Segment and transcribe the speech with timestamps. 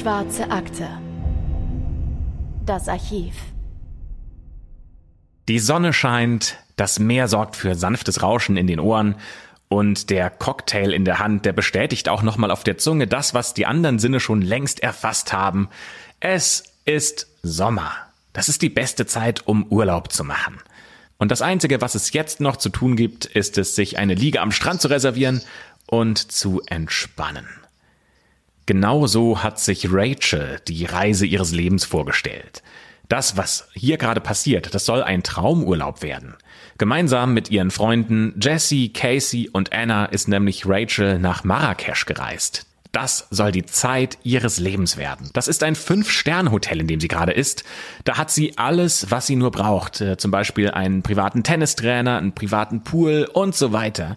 [0.00, 0.88] Schwarze Akte.
[2.64, 3.34] Das Archiv.
[5.46, 9.16] Die Sonne scheint, das Meer sorgt für sanftes Rauschen in den Ohren
[9.68, 13.52] und der Cocktail in der Hand, der bestätigt auch nochmal auf der Zunge das, was
[13.52, 15.68] die anderen Sinne schon längst erfasst haben.
[16.18, 17.92] Es ist Sommer.
[18.32, 20.56] Das ist die beste Zeit, um Urlaub zu machen.
[21.18, 24.40] Und das Einzige, was es jetzt noch zu tun gibt, ist es, sich eine Liege
[24.40, 25.42] am Strand zu reservieren
[25.86, 27.59] und zu entspannen.
[28.70, 32.62] Genau so hat sich Rachel die Reise ihres Lebens vorgestellt.
[33.08, 36.36] Das, was hier gerade passiert, das soll ein Traumurlaub werden.
[36.78, 42.64] Gemeinsam mit ihren Freunden Jesse, Casey und Anna ist nämlich Rachel nach Marrakesch gereist.
[42.92, 45.30] Das soll die Zeit ihres Lebens werden.
[45.32, 47.64] Das ist ein Fünf-Sterne-Hotel, in dem sie gerade ist.
[48.04, 50.00] Da hat sie alles, was sie nur braucht.
[50.00, 54.16] Äh, zum Beispiel einen privaten Tennistrainer, einen privaten Pool und so weiter.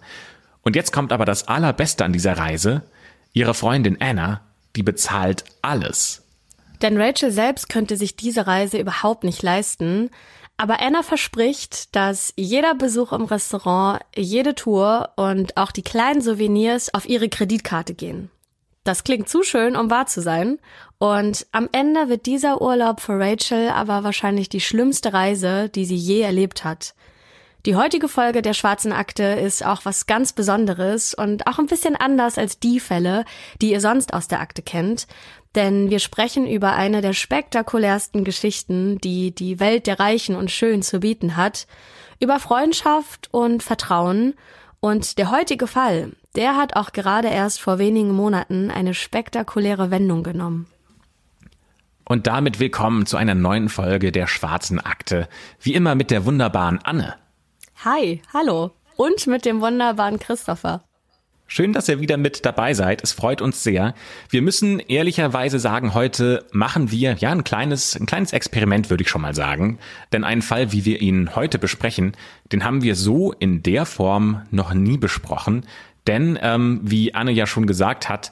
[0.62, 2.84] Und jetzt kommt aber das Allerbeste an dieser Reise.
[3.34, 4.42] Ihre Freundin Anna,
[4.76, 6.22] die bezahlt alles.
[6.82, 10.10] Denn Rachel selbst könnte sich diese Reise überhaupt nicht leisten.
[10.56, 16.94] Aber Anna verspricht, dass jeder Besuch im Restaurant, jede Tour und auch die kleinen Souvenirs
[16.94, 18.30] auf ihre Kreditkarte gehen.
[18.84, 20.60] Das klingt zu schön, um wahr zu sein.
[20.98, 25.96] Und am Ende wird dieser Urlaub für Rachel aber wahrscheinlich die schlimmste Reise, die sie
[25.96, 26.94] je erlebt hat.
[27.66, 31.96] Die heutige Folge der Schwarzen Akte ist auch was ganz Besonderes und auch ein bisschen
[31.96, 33.24] anders als die Fälle,
[33.62, 35.06] die ihr sonst aus der Akte kennt.
[35.54, 40.82] Denn wir sprechen über eine der spektakulärsten Geschichten, die die Welt der Reichen und Schön
[40.82, 41.66] zu bieten hat,
[42.20, 44.34] über Freundschaft und Vertrauen
[44.80, 50.22] und der heutige Fall, der hat auch gerade erst vor wenigen Monaten eine spektakuläre Wendung
[50.22, 50.66] genommen.
[52.04, 55.30] Und damit willkommen zu einer neuen Folge der Schwarzen Akte.
[55.62, 57.14] Wie immer mit der wunderbaren Anne.
[57.82, 58.70] Hi, hallo.
[58.96, 60.84] Und mit dem wunderbaren Christopher.
[61.46, 63.02] Schön, dass ihr wieder mit dabei seid.
[63.02, 63.94] Es freut uns sehr.
[64.30, 69.10] Wir müssen ehrlicherweise sagen, heute machen wir ja ein kleines, ein kleines Experiment, würde ich
[69.10, 69.78] schon mal sagen.
[70.12, 72.16] Denn einen Fall, wie wir ihn heute besprechen,
[72.50, 75.66] den haben wir so in der Form noch nie besprochen.
[76.06, 78.30] Denn, ähm, wie Anne ja schon gesagt hat,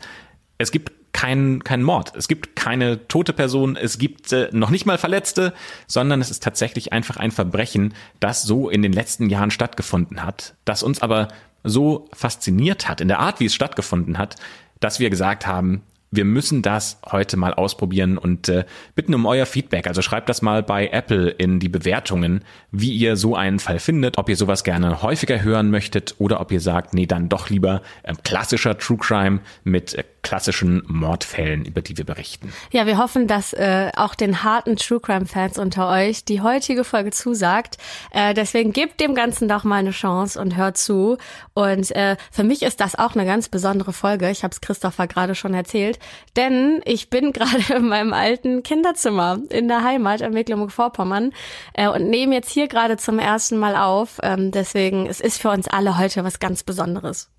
[0.56, 2.14] es gibt keinen kein Mord.
[2.16, 5.52] Es gibt keine tote Person, es gibt äh, noch nicht mal Verletzte,
[5.86, 10.54] sondern es ist tatsächlich einfach ein Verbrechen, das so in den letzten Jahren stattgefunden hat,
[10.64, 11.28] das uns aber
[11.64, 14.36] so fasziniert hat, in der Art, wie es stattgefunden hat,
[14.80, 18.64] dass wir gesagt haben, wir müssen das heute mal ausprobieren und äh,
[18.94, 19.86] bitten um euer Feedback.
[19.86, 24.18] Also schreibt das mal bei Apple in die Bewertungen, wie ihr so einen Fall findet,
[24.18, 27.80] ob ihr sowas gerne häufiger hören möchtet oder ob ihr sagt, nee, dann doch lieber
[28.02, 32.52] äh, klassischer True Crime mit äh, klassischen Mordfällen, über die wir berichten.
[32.70, 36.84] Ja, wir hoffen, dass äh, auch den harten True Crime Fans unter euch die heutige
[36.84, 37.78] Folge zusagt.
[38.12, 41.16] Äh, deswegen gebt dem Ganzen doch mal eine Chance und hört zu.
[41.54, 44.30] Und äh, für mich ist das auch eine ganz besondere Folge.
[44.30, 45.98] Ich habe es Christopher gerade schon erzählt,
[46.36, 51.32] denn ich bin gerade in meinem alten Kinderzimmer in der Heimat in Mecklenburg-Vorpommern
[51.74, 54.18] äh, und nehme jetzt hier gerade zum ersten Mal auf.
[54.22, 57.30] Ähm, deswegen es ist für uns alle heute was ganz Besonderes.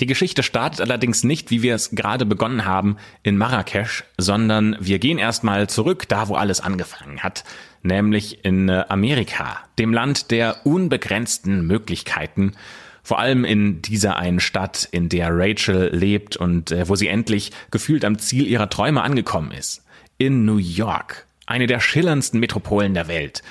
[0.00, 5.00] Die Geschichte startet allerdings nicht, wie wir es gerade begonnen haben, in Marrakesch, sondern wir
[5.00, 7.42] gehen erstmal zurück, da wo alles angefangen hat,
[7.82, 12.52] nämlich in äh, Amerika, dem Land der unbegrenzten Möglichkeiten,
[13.08, 17.52] vor allem in dieser einen Stadt, in der Rachel lebt und äh, wo sie endlich
[17.70, 19.82] gefühlt am Ziel ihrer Träume angekommen ist.
[20.18, 23.42] In New York, eine der schillerndsten Metropolen der Welt.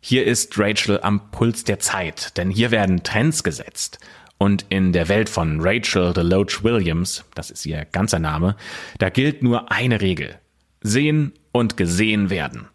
[0.00, 4.00] Hier ist Rachel am Puls der Zeit, denn hier werden Trends gesetzt.
[4.36, 8.54] Und in der Welt von Rachel DeLoach Williams, das ist ihr ganzer Name,
[8.98, 10.38] da gilt nur eine Regel.
[10.82, 12.68] Sehen und gesehen werden.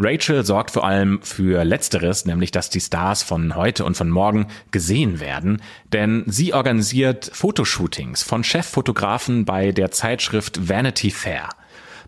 [0.00, 4.46] Rachel sorgt vor allem für Letzteres, nämlich dass die Stars von heute und von morgen
[4.70, 5.60] gesehen werden,
[5.92, 11.48] denn sie organisiert Fotoshootings von Cheffotografen bei der Zeitschrift Vanity Fair.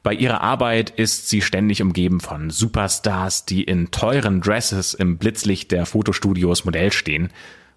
[0.04, 5.72] Bei ihrer Arbeit ist sie ständig umgeben von Superstars, die in teuren Dresses im Blitzlicht
[5.72, 7.30] der Fotostudios Modell stehen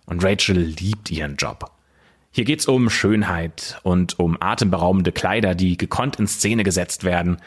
[0.06, 1.72] und Rachel liebt ihren Job.
[2.32, 7.38] Hier geht's um Schönheit und um atemberaubende Kleider, die gekonnt in Szene gesetzt werden.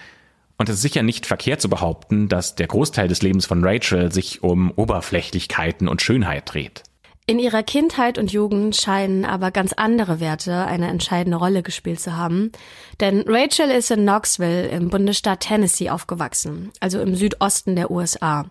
[0.58, 4.12] Und es ist sicher nicht verkehrt zu behaupten, dass der Großteil des Lebens von Rachel
[4.12, 6.82] sich um Oberflächlichkeiten und Schönheit dreht.
[7.28, 12.16] In ihrer Kindheit und Jugend scheinen aber ganz andere Werte eine entscheidende Rolle gespielt zu
[12.16, 12.52] haben.
[13.00, 18.46] Denn Rachel ist in Knoxville im Bundesstaat Tennessee aufgewachsen, also im Südosten der USA.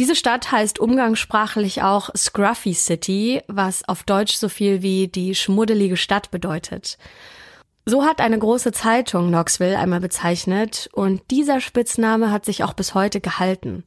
[0.00, 5.96] Diese Stadt heißt umgangssprachlich auch Scruffy City, was auf Deutsch so viel wie die schmuddelige
[5.96, 6.98] Stadt bedeutet.
[7.86, 12.94] So hat eine große Zeitung Knoxville einmal bezeichnet und dieser Spitzname hat sich auch bis
[12.94, 13.84] heute gehalten.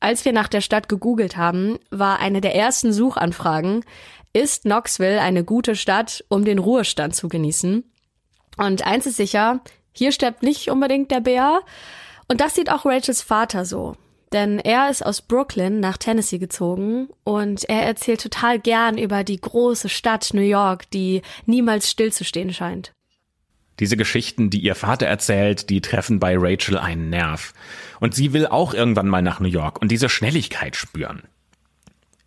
[0.00, 3.84] Als wir nach der Stadt gegoogelt haben, war eine der ersten Suchanfragen,
[4.34, 7.84] ist Knoxville eine gute Stadt, um den Ruhestand zu genießen?
[8.58, 9.60] Und eins ist sicher,
[9.92, 11.60] Hier stirbt nicht unbedingt der Bär.
[12.28, 13.96] Und das sieht auch Rachels Vater so.
[14.32, 19.38] Denn er ist aus Brooklyn nach Tennessee gezogen und er erzählt total gern über die
[19.38, 22.92] große Stadt New York, die niemals stillzustehen scheint.
[23.82, 27.52] Diese Geschichten, die ihr Vater erzählt, die treffen bei Rachel einen Nerv.
[27.98, 31.24] Und sie will auch irgendwann mal nach New York und diese Schnelligkeit spüren.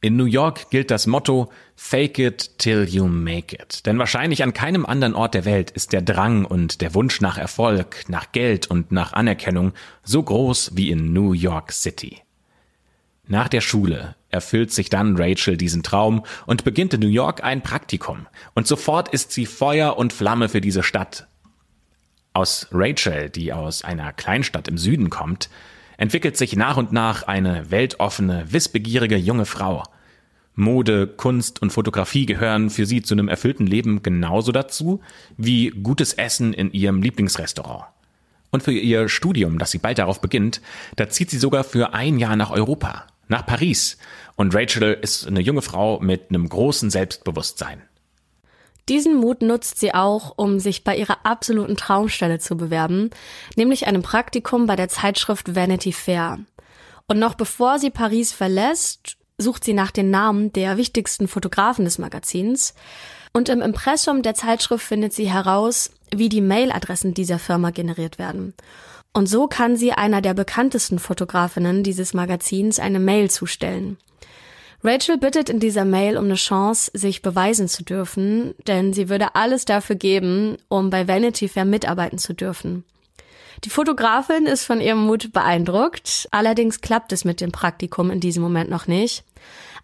[0.01, 3.85] In New York gilt das Motto Fake it till you make it.
[3.85, 7.37] Denn wahrscheinlich an keinem anderen Ort der Welt ist der Drang und der Wunsch nach
[7.37, 9.71] Erfolg, nach Geld und nach Anerkennung
[10.03, 12.17] so groß wie in New York City.
[13.29, 17.61] Nach der Schule erfüllt sich dann Rachel diesen Traum und beginnt in New York ein
[17.61, 18.27] Praktikum.
[18.55, 21.29] Und sofort ist sie Feuer und Flamme für diese Stadt.
[22.35, 25.49] Aus Rachel, die aus einer Kleinstadt im Süden kommt,
[25.95, 29.83] entwickelt sich nach und nach eine weltoffene, wissbegierige junge Frau.
[30.53, 34.99] Mode, Kunst und Fotografie gehören für sie zu einem erfüllten Leben genauso dazu
[35.37, 37.85] wie gutes Essen in ihrem Lieblingsrestaurant.
[38.51, 40.59] Und für ihr Studium, das sie bald darauf beginnt,
[40.97, 43.97] da zieht sie sogar für ein Jahr nach Europa, nach Paris.
[44.35, 47.81] Und Rachel ist eine junge Frau mit einem großen Selbstbewusstsein.
[48.87, 53.09] Diesen Mut nutzt sie auch, um sich bei ihrer absoluten Traumstelle zu bewerben,
[53.55, 56.39] nämlich einem Praktikum bei der Zeitschrift Vanity Fair.
[57.07, 61.97] Und noch bevor sie Paris verlässt, sucht sie nach den Namen der wichtigsten Fotografen des
[61.97, 62.73] Magazins.
[63.33, 68.53] Und im Impressum der Zeitschrift findet sie heraus, wie die Mailadressen dieser Firma generiert werden.
[69.13, 73.97] Und so kann sie einer der bekanntesten Fotografinnen dieses Magazins eine Mail zustellen.
[74.85, 79.33] Rachel bittet in dieser Mail um eine Chance, sich beweisen zu dürfen, denn sie würde
[79.33, 82.83] alles dafür geben, um bei Vanity Fair mitarbeiten zu dürfen.
[83.63, 88.43] Die Fotografin ist von ihrem Mut beeindruckt, allerdings klappt es mit dem Praktikum in diesem
[88.43, 89.23] Moment noch nicht.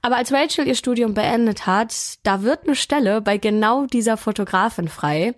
[0.04, 4.88] Aber als Rachel ihr Studium beendet hat, da wird eine Stelle bei genau dieser Fotografin
[4.88, 5.34] frei.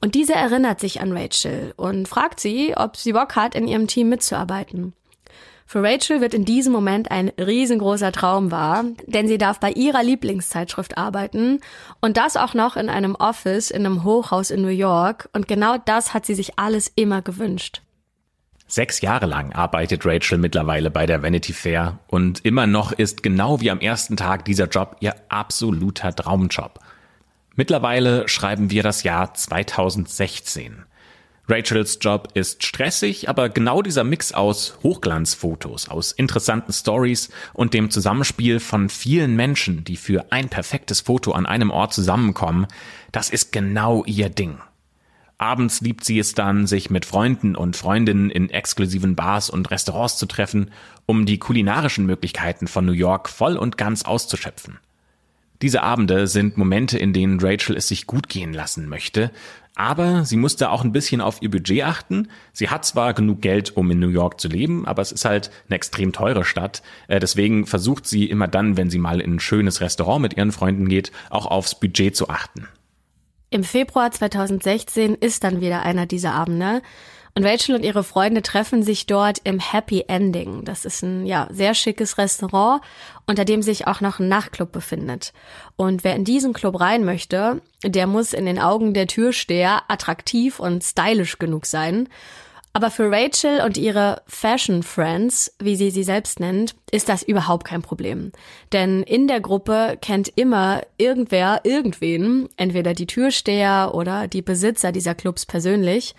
[0.00, 3.86] Und diese erinnert sich an Rachel und fragt sie, ob sie Bock hat, in ihrem
[3.86, 4.94] Team mitzuarbeiten.
[5.68, 10.04] Für Rachel wird in diesem Moment ein riesengroßer Traum wahr, denn sie darf bei ihrer
[10.04, 11.60] Lieblingszeitschrift arbeiten
[12.00, 15.76] und das auch noch in einem Office in einem Hochhaus in New York und genau
[15.84, 17.82] das hat sie sich alles immer gewünscht.
[18.68, 23.60] Sechs Jahre lang arbeitet Rachel mittlerweile bei der Vanity Fair und immer noch ist genau
[23.60, 26.78] wie am ersten Tag dieser Job ihr absoluter Traumjob.
[27.56, 30.84] Mittlerweile schreiben wir das Jahr 2016.
[31.48, 37.90] Rachels Job ist stressig, aber genau dieser Mix aus Hochglanzfotos, aus interessanten Stories und dem
[37.90, 42.66] Zusammenspiel von vielen Menschen, die für ein perfektes Foto an einem Ort zusammenkommen,
[43.12, 44.58] das ist genau ihr Ding.
[45.38, 50.16] Abends liebt sie es dann, sich mit Freunden und Freundinnen in exklusiven Bars und Restaurants
[50.16, 50.72] zu treffen,
[51.04, 54.78] um die kulinarischen Möglichkeiten von New York voll und ganz auszuschöpfen.
[55.62, 59.30] Diese Abende sind Momente, in denen Rachel es sich gut gehen lassen möchte,
[59.76, 62.28] aber sie musste auch ein bisschen auf ihr Budget achten.
[62.52, 65.50] Sie hat zwar genug Geld, um in New York zu leben, aber es ist halt
[65.68, 66.82] eine extrem teure Stadt.
[67.08, 70.50] Äh, deswegen versucht sie immer dann, wenn sie mal in ein schönes Restaurant mit ihren
[70.50, 72.66] Freunden geht, auch aufs Budget zu achten.
[73.50, 76.82] Im Februar 2016 ist dann wieder einer dieser Abende.
[77.36, 80.64] Und Rachel und ihre Freunde treffen sich dort im Happy Ending.
[80.64, 82.80] Das ist ein ja sehr schickes Restaurant,
[83.26, 85.34] unter dem sich auch noch ein Nachtclub befindet.
[85.76, 90.58] Und wer in diesen Club rein möchte, der muss in den Augen der Türsteher attraktiv
[90.58, 92.08] und stylisch genug sein.
[92.72, 97.66] Aber für Rachel und ihre Fashion Friends, wie sie sie selbst nennt, ist das überhaupt
[97.66, 98.32] kein Problem.
[98.72, 105.14] Denn in der Gruppe kennt immer irgendwer irgendwen, entweder die Türsteher oder die Besitzer dieser
[105.14, 106.14] Clubs persönlich.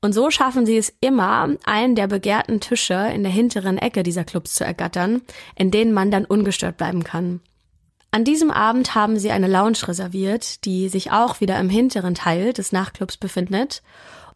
[0.00, 4.24] Und so schaffen sie es immer, einen der begehrten Tische in der hinteren Ecke dieser
[4.24, 5.22] Clubs zu ergattern,
[5.56, 7.40] in denen man dann ungestört bleiben kann.
[8.10, 12.52] An diesem Abend haben sie eine Lounge reserviert, die sich auch wieder im hinteren Teil
[12.52, 13.82] des Nachtclubs befindet.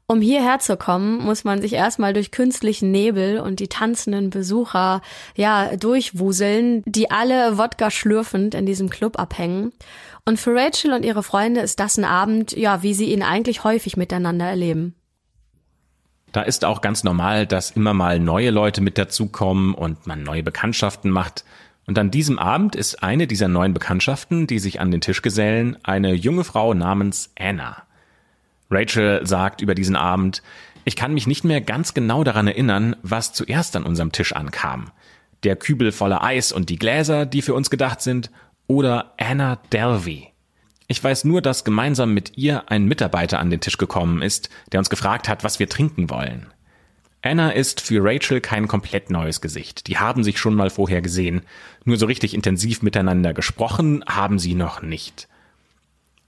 [0.07, 5.03] Um hierher zu kommen, muss man sich erstmal durch künstlichen Nebel und die tanzenden Besucher,
[5.37, 9.73] ja, durchwuseln, die alle Wodka schlürfend in diesem Club abhängen.
[10.27, 13.63] Und für Rachel und ihre Freunde ist das ein Abend, ja, wie sie ihn eigentlich
[13.63, 14.97] häufig miteinander erleben.
[16.33, 20.43] Da ist auch ganz normal, dass immer mal neue Leute mit dazukommen und man neue
[20.43, 21.45] Bekanntschaften macht.
[21.87, 25.77] Und an diesem Abend ist eine dieser neuen Bekanntschaften, die sich an den Tisch gesellen,
[25.83, 27.83] eine junge Frau namens Anna.
[28.71, 30.43] Rachel sagt über diesen Abend,
[30.85, 34.91] ich kann mich nicht mehr ganz genau daran erinnern, was zuerst an unserem Tisch ankam.
[35.43, 38.31] Der Kübel voller Eis und die Gläser, die für uns gedacht sind,
[38.67, 40.29] oder Anna Delvey.
[40.91, 44.81] Ich weiß nur, dass gemeinsam mit ihr ein Mitarbeiter an den Tisch gekommen ist, der
[44.81, 46.49] uns gefragt hat, was wir trinken wollen.
[47.23, 49.87] Anna ist für Rachel kein komplett neues Gesicht.
[49.87, 51.43] Die haben sich schon mal vorher gesehen.
[51.85, 55.29] Nur so richtig intensiv miteinander gesprochen haben sie noch nicht.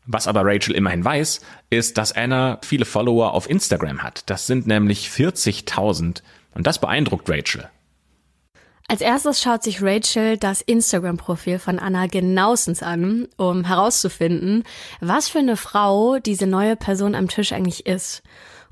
[0.06, 1.40] Was aber Rachel immerhin weiß,
[1.70, 4.30] ist, dass Anna viele Follower auf Instagram hat.
[4.30, 6.22] Das sind nämlich 40.000
[6.54, 7.68] und das beeindruckt Rachel.
[8.92, 14.64] Als erstes schaut sich Rachel das Instagram-Profil von Anna genauestens an, um herauszufinden,
[15.00, 18.22] was für eine Frau diese neue Person am Tisch eigentlich ist.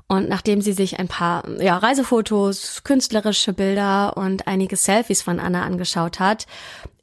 [0.07, 5.63] Und nachdem sie sich ein paar ja, Reisefotos, künstlerische Bilder und einige Selfies von Anna
[5.63, 6.45] angeschaut hat,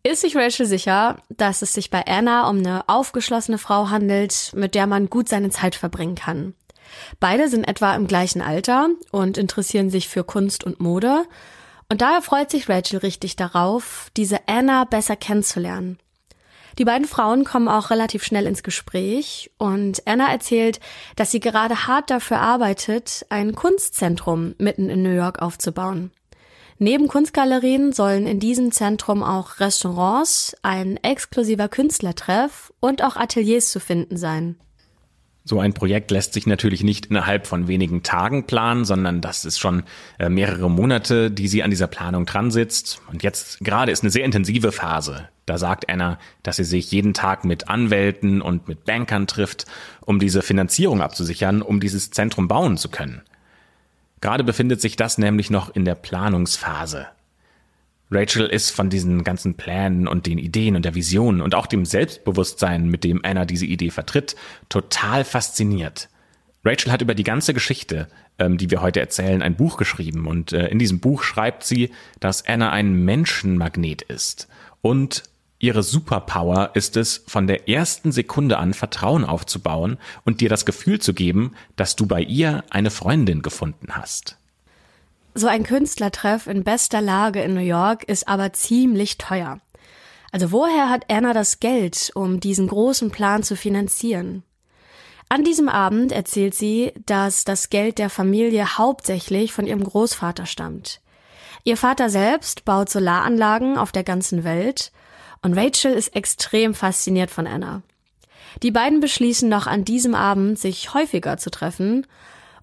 [0.04, 4.76] ist sich Rachel sicher, dass es sich bei Anna um eine aufgeschlossene Frau handelt, mit
[4.76, 6.54] der man gut seine Zeit verbringen kann.
[7.18, 11.25] Beide sind etwa im gleichen Alter und interessieren sich für Kunst und Mode
[11.90, 15.99] und daher freut sich Rachel richtig darauf, diese Anna besser kennenzulernen.
[16.78, 20.78] Die beiden Frauen kommen auch relativ schnell ins Gespräch und Anna erzählt,
[21.16, 26.12] dass sie gerade hart dafür arbeitet, ein Kunstzentrum mitten in New York aufzubauen.
[26.78, 33.80] Neben Kunstgalerien sollen in diesem Zentrum auch Restaurants, ein exklusiver Künstlertreff und auch Ateliers zu
[33.80, 34.57] finden sein.
[35.48, 39.58] So ein Projekt lässt sich natürlich nicht innerhalb von wenigen Tagen planen, sondern das ist
[39.58, 39.82] schon
[40.18, 43.00] äh, mehrere Monate, die sie an dieser Planung dran sitzt.
[43.10, 45.26] Und jetzt gerade ist eine sehr intensive Phase.
[45.46, 49.64] Da sagt Anna, dass sie sich jeden Tag mit Anwälten und mit Bankern trifft,
[50.02, 53.22] um diese Finanzierung abzusichern, um dieses Zentrum bauen zu können.
[54.20, 57.06] Gerade befindet sich das nämlich noch in der Planungsphase.
[58.10, 61.84] Rachel ist von diesen ganzen Plänen und den Ideen und der Vision und auch dem
[61.84, 64.34] Selbstbewusstsein, mit dem Anna diese Idee vertritt,
[64.68, 66.08] total fasziniert.
[66.64, 70.52] Rachel hat über die ganze Geschichte, ähm, die wir heute erzählen, ein Buch geschrieben und
[70.52, 74.48] äh, in diesem Buch schreibt sie, dass Anna ein Menschenmagnet ist
[74.80, 75.24] und
[75.58, 81.00] ihre Superpower ist es, von der ersten Sekunde an Vertrauen aufzubauen und dir das Gefühl
[81.00, 84.38] zu geben, dass du bei ihr eine Freundin gefunden hast.
[85.38, 89.61] So ein Künstlertreff in bester Lage in New York ist aber ziemlich teuer.
[90.33, 94.42] Also woher hat Anna das Geld, um diesen großen Plan zu finanzieren?
[95.28, 101.00] An diesem Abend erzählt sie, dass das Geld der Familie hauptsächlich von ihrem Großvater stammt.
[101.62, 104.90] Ihr Vater selbst baut Solaranlagen auf der ganzen Welt
[105.42, 107.83] und Rachel ist extrem fasziniert von Anna.
[108.64, 112.09] Die beiden beschließen noch an diesem Abend, sich häufiger zu treffen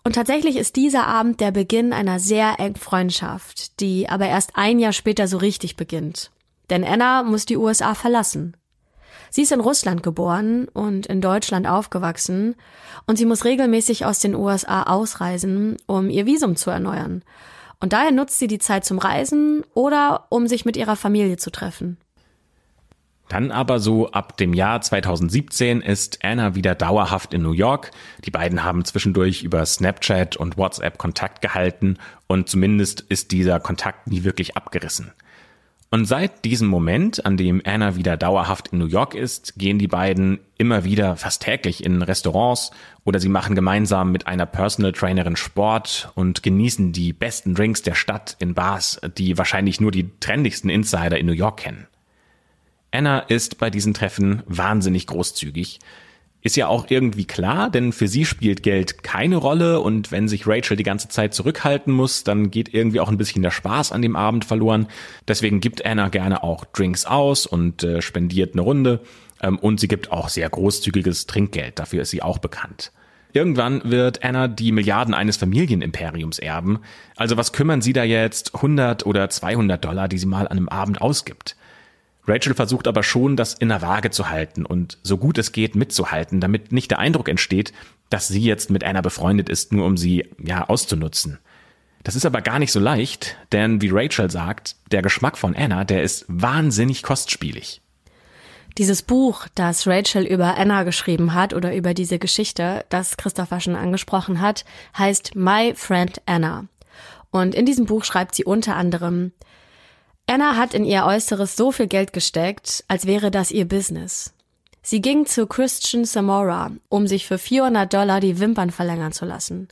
[0.05, 4.77] und tatsächlich ist dieser Abend der Beginn einer sehr engen Freundschaft, die aber erst ein
[4.77, 6.31] Jahr später so richtig beginnt.
[6.69, 8.55] Denn Anna muss die USA verlassen.
[9.31, 12.55] Sie ist in Russland geboren und in Deutschland aufgewachsen
[13.07, 17.24] und sie muss regelmäßig aus den USA ausreisen, um ihr Visum zu erneuern.
[17.79, 21.51] Und daher nutzt sie die Zeit zum Reisen oder um sich mit ihrer Familie zu
[21.51, 21.97] treffen.
[23.27, 27.91] Dann aber so ab dem Jahr 2017 ist Anna wieder dauerhaft in New York.
[28.24, 34.08] Die beiden haben zwischendurch über Snapchat und WhatsApp Kontakt gehalten und zumindest ist dieser Kontakt
[34.08, 35.12] nie wirklich abgerissen.
[35.91, 39.88] Und seit diesem Moment, an dem Anna wieder dauerhaft in New York ist, gehen die
[39.88, 42.72] beiden immer wieder fast täglich in Restaurants
[43.05, 47.96] oder sie machen gemeinsam mit einer Personal Trainerin Sport und genießen die besten Drinks der
[47.96, 51.88] Stadt in Bars, die wahrscheinlich nur die trendigsten Insider in New York kennen.
[52.95, 55.79] Anna ist bei diesen Treffen wahnsinnig großzügig.
[56.41, 60.47] Ist ja auch irgendwie klar, denn für sie spielt Geld keine Rolle und wenn sich
[60.47, 64.01] Rachel die ganze Zeit zurückhalten muss, dann geht irgendwie auch ein bisschen der Spaß an
[64.01, 64.87] dem Abend verloren.
[65.27, 69.01] Deswegen gibt Anna gerne auch Drinks aus und äh, spendiert eine Runde
[69.41, 72.91] ähm, und sie gibt auch sehr großzügiges Trinkgeld, dafür ist sie auch bekannt.
[73.33, 76.79] Irgendwann wird Anna die Milliarden eines Familienimperiums erben.
[77.17, 80.69] Also was kümmern sie da jetzt 100 oder 200 Dollar, die sie mal an einem
[80.69, 81.57] Abend ausgibt?
[82.27, 85.75] Rachel versucht aber schon, das in der Waage zu halten und so gut es geht
[85.75, 87.74] mitzuhalten, damit nicht der Eindruck entsteht,
[88.10, 91.39] dass sie jetzt mit einer befreundet ist, nur um sie, ja, auszunutzen.
[92.03, 95.84] Das ist aber gar nicht so leicht, denn wie Rachel sagt, der Geschmack von Anna,
[95.84, 97.82] der ist wahnsinnig kostspielig.
[98.77, 103.75] Dieses Buch, das Rachel über Anna geschrieben hat oder über diese Geschichte, das Christopher schon
[103.75, 104.65] angesprochen hat,
[104.98, 106.65] heißt My Friend Anna.
[107.32, 109.32] Und in diesem Buch schreibt sie unter anderem,
[110.27, 114.34] Anna hat in ihr Äußeres so viel Geld gesteckt, als wäre das ihr Business.
[114.82, 119.67] Sie ging zu Christian Samora, um sich für 400 Dollar die Wimpern verlängern zu lassen.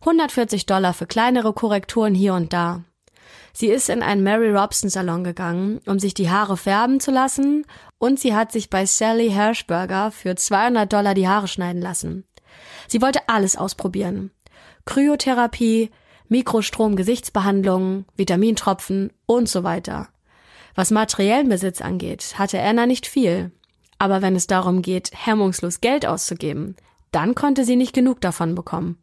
[0.00, 2.82] 140 Dollar für kleinere Korrekturen hier und da.
[3.52, 7.66] Sie ist in einen Mary Robson Salon gegangen, um sich die Haare färben zu lassen,
[7.98, 12.24] und sie hat sich bei Sally Hershberger für 200 Dollar die Haare schneiden lassen.
[12.88, 14.32] Sie wollte alles ausprobieren.
[14.86, 15.90] Kryotherapie,
[16.32, 20.08] Mikrostrom-Gesichtsbehandlungen, Vitamintropfen und so weiter.
[20.74, 23.52] Was materiellen Besitz angeht, hatte Anna nicht viel.
[23.98, 26.74] Aber wenn es darum geht, hemmungslos Geld auszugeben,
[27.12, 28.98] dann konnte sie nicht genug davon bekommen.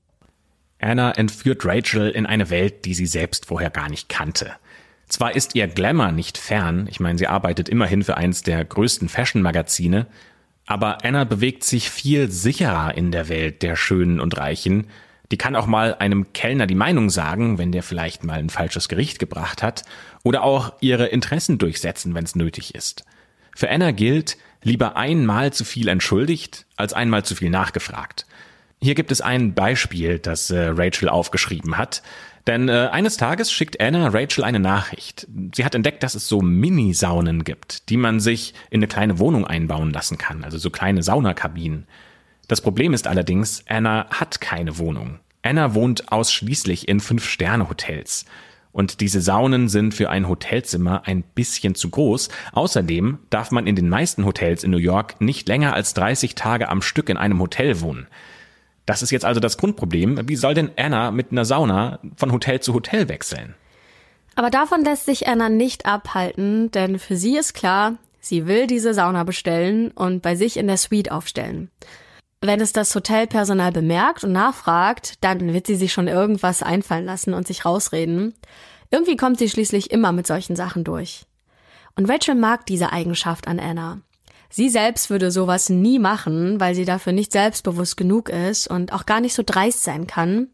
[0.81, 4.51] Anna entführt Rachel in eine Welt, die sie selbst vorher gar nicht kannte.
[5.07, 9.09] Zwar ist ihr Glamour nicht fern, ich meine, sie arbeitet immerhin für eins der größten
[9.09, 10.07] Fashion-Magazine,
[10.67, 14.85] Aber Anna bewegt sich viel sicherer in der Welt der Schönen und Reichen.
[15.31, 18.89] Die kann auch mal einem Kellner die Meinung sagen, wenn der vielleicht mal ein falsches
[18.89, 19.83] Gericht gebracht hat,
[20.23, 23.05] oder auch ihre Interessen durchsetzen, wenn es nötig ist.
[23.55, 28.25] Für Anna gilt, lieber einmal zu viel entschuldigt, als einmal zu viel nachgefragt.
[28.81, 32.01] Hier gibt es ein Beispiel, das äh, Rachel aufgeschrieben hat.
[32.47, 35.27] Denn äh, eines Tages schickt Anna Rachel eine Nachricht.
[35.53, 39.45] Sie hat entdeckt, dass es so Mini-Saunen gibt, die man sich in eine kleine Wohnung
[39.45, 41.85] einbauen lassen kann, also so kleine Saunakabinen.
[42.49, 45.19] Das Problem ist allerdings, Anna hat keine Wohnung.
[45.43, 48.25] Anna wohnt ausschließlich in Fünf-Sterne-Hotels.
[48.71, 52.29] Und diese Saunen sind für ein Hotelzimmer ein bisschen zu groß.
[52.51, 56.69] Außerdem darf man in den meisten Hotels in New York nicht länger als 30 Tage
[56.69, 58.07] am Stück in einem Hotel wohnen.
[58.87, 60.27] Das ist jetzt also das Grundproblem.
[60.27, 63.53] Wie soll denn Anna mit einer Sauna von Hotel zu Hotel wechseln?
[64.33, 68.95] Aber davon lässt sich Anna nicht abhalten, denn für sie ist klar, sie will diese
[68.95, 71.69] Sauna bestellen und bei sich in der Suite aufstellen.
[72.41, 77.33] Wenn es das Hotelpersonal bemerkt und nachfragt, dann wird sie sich schon irgendwas einfallen lassen
[77.33, 78.33] und sich rausreden.
[78.91, 81.25] Irgendwie kommt sie schließlich immer mit solchen Sachen durch.
[81.95, 83.99] Und Rachel mag diese Eigenschaft an Anna.
[84.49, 89.05] Sie selbst würde sowas nie machen, weil sie dafür nicht selbstbewusst genug ist und auch
[89.05, 90.47] gar nicht so dreist sein kann.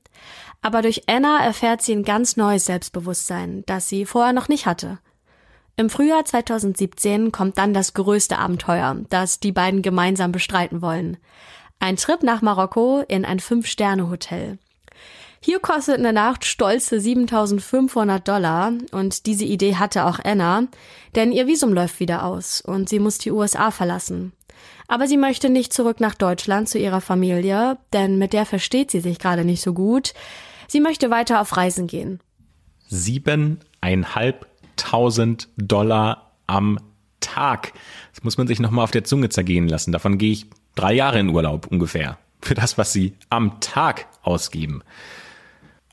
[0.63, 4.97] Aber durch Anna erfährt sie ein ganz neues Selbstbewusstsein, das sie vorher noch nicht hatte.
[5.77, 11.17] Im Frühjahr 2017 kommt dann das größte Abenteuer, das die beiden gemeinsam bestreiten wollen.
[11.79, 14.57] Ein Trip nach Marokko in ein Fünf-Sterne-Hotel.
[15.39, 20.63] Hier kostet eine Nacht stolze 7500 Dollar und diese Idee hatte auch Anna,
[21.13, 24.31] denn ihr Visum läuft wieder aus und sie muss die USA verlassen.
[24.87, 29.01] Aber sie möchte nicht zurück nach Deutschland zu ihrer Familie, denn mit der versteht sie
[29.01, 30.15] sich gerade nicht so gut.
[30.67, 32.21] Sie möchte weiter auf Reisen gehen.
[32.87, 36.79] Siebeneinhalbtausend Dollar am
[37.19, 37.73] Tag.
[38.13, 39.91] Das muss man sich nochmal auf der Zunge zergehen lassen.
[39.91, 42.17] Davon gehe ich drei Jahre in Urlaub ungefähr.
[42.41, 44.83] Für das, was sie am Tag ausgeben.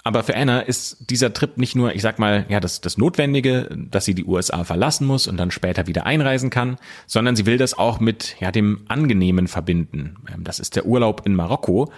[0.05, 3.69] Aber für Anna ist dieser Trip nicht nur, ich sag mal, ja, das, das Notwendige,
[3.73, 7.57] dass sie die USA verlassen muss und dann später wieder einreisen kann, sondern sie will
[7.57, 10.17] das auch mit, ja, dem Angenehmen verbinden.
[10.33, 11.93] Ähm, das ist der Urlaub in Marokko.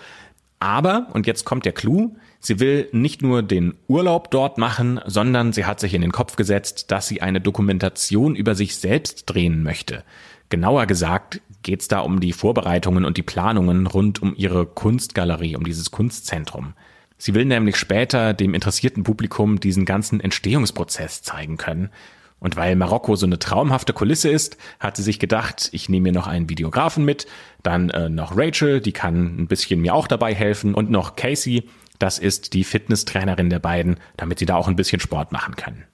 [0.60, 5.52] Aber, und jetzt kommt der Clou, sie will nicht nur den Urlaub dort machen, sondern
[5.52, 9.62] sie hat sich in den Kopf gesetzt, dass sie eine Dokumentation über sich selbst drehen
[9.62, 10.04] möchte.
[10.50, 15.56] Genauer gesagt geht es da um die Vorbereitungen und die Planungen rund um ihre Kunstgalerie,
[15.56, 16.74] um dieses Kunstzentrum.
[17.18, 21.90] Sie will nämlich später dem interessierten Publikum diesen ganzen Entstehungsprozess zeigen können.
[22.38, 26.12] Und weil Marokko so eine traumhafte Kulisse ist, hat sie sich gedacht, ich nehme mir
[26.12, 27.26] noch einen Videografen mit,
[27.62, 31.68] dann äh, noch Rachel, die kann ein bisschen mir auch dabei helfen, und noch Casey,
[31.98, 35.84] das ist die Fitnesstrainerin der beiden, damit sie da auch ein bisschen Sport machen können.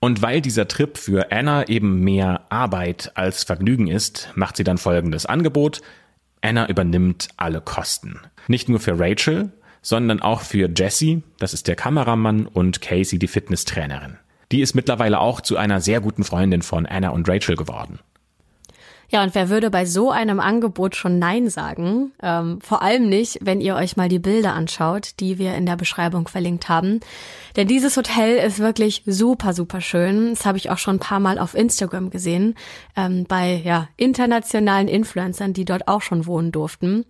[0.00, 4.78] Und weil dieser Trip für Anna eben mehr Arbeit als Vergnügen ist, macht sie dann
[4.78, 5.80] folgendes Angebot.
[6.40, 8.20] Anna übernimmt alle Kosten.
[8.46, 9.50] Nicht nur für Rachel,
[9.82, 14.18] sondern auch für Jesse, das ist der Kameramann, und Casey, die Fitnesstrainerin.
[14.52, 17.98] Die ist mittlerweile auch zu einer sehr guten Freundin von Anna und Rachel geworden.
[19.10, 22.12] Ja, und wer würde bei so einem Angebot schon Nein sagen?
[22.22, 25.76] Ähm, vor allem nicht, wenn ihr euch mal die Bilder anschaut, die wir in der
[25.76, 27.00] Beschreibung verlinkt haben.
[27.56, 30.30] Denn dieses Hotel ist wirklich super, super schön.
[30.30, 32.54] Das habe ich auch schon ein paar Mal auf Instagram gesehen,
[32.96, 37.06] ähm, bei ja, internationalen Influencern, die dort auch schon wohnen durften.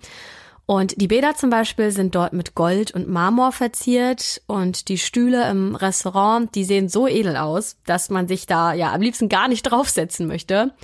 [0.66, 5.50] Und die Bäder zum Beispiel sind dort mit Gold und Marmor verziert und die Stühle
[5.50, 9.48] im Restaurant, die sehen so edel aus, dass man sich da ja am liebsten gar
[9.48, 10.74] nicht draufsetzen möchte.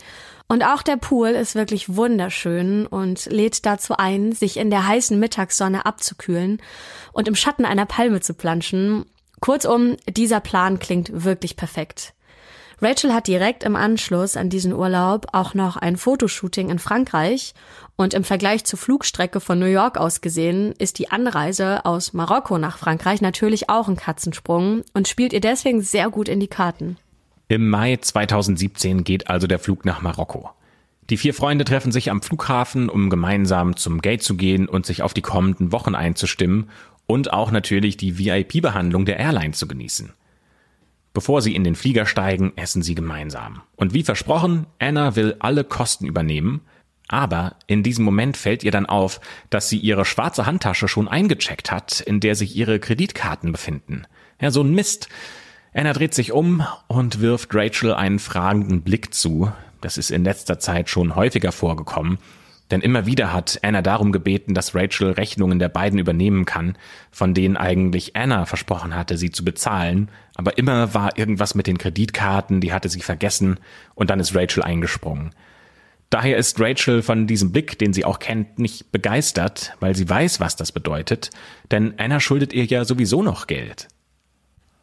[0.55, 5.19] Und auch der Pool ist wirklich wunderschön und lädt dazu ein, sich in der heißen
[5.19, 6.63] Mittagssonne abzukühlen
[7.13, 9.05] und im Schatten einer Palme zu planschen.
[9.41, 12.15] Kurzum, dieser Plan klingt wirklich perfekt.
[12.81, 17.53] Rachel hat direkt im Anschluss an diesen Urlaub auch noch ein Fotoshooting in Frankreich
[17.97, 22.59] und im Vergleich zur Flugstrecke von New York aus gesehen ist die Anreise aus Marokko
[22.59, 26.97] nach Frankreich natürlich auch ein Katzensprung und spielt ihr deswegen sehr gut in die Karten.
[27.49, 30.51] Im Mai 2017 geht also der Flug nach Marokko.
[31.11, 35.03] Die vier Freunde treffen sich am Flughafen, um gemeinsam zum Gate zu gehen und sich
[35.03, 36.71] auf die kommenden Wochen einzustimmen
[37.07, 40.15] und auch natürlich die VIP-Behandlung der Airline zu genießen.
[41.13, 43.61] Bevor sie in den Flieger steigen, essen sie gemeinsam.
[43.77, 46.63] Und wie versprochen, Anna will alle Kosten übernehmen,
[47.09, 51.71] aber in diesem Moment fällt ihr dann auf, dass sie ihre schwarze Handtasche schon eingecheckt
[51.71, 54.07] hat, in der sich ihre Kreditkarten befinden.
[54.41, 55.09] Ja, so ein Mist.
[55.77, 59.51] Anna dreht sich um und wirft Rachel einen fragenden Blick zu.
[59.81, 62.19] Das ist in letzter Zeit schon häufiger vorgekommen.
[62.71, 66.79] Denn immer wieder hat Anna darum gebeten, dass Rachel Rechnungen der beiden übernehmen kann,
[67.11, 70.11] von denen eigentlich Anna versprochen hatte, sie zu bezahlen.
[70.37, 73.59] Aber immer war irgendwas mit den Kreditkarten, die hatte sie vergessen
[73.97, 75.31] und dann ist Rachel eingesprungen.
[76.09, 80.39] Daher ist Rachel von diesem Blick, den sie auch kennt, nicht begeistert, weil sie weiß,
[80.39, 81.31] was das bedeutet,
[81.73, 83.89] denn Anna schuldet ihr ja sowieso noch Geld.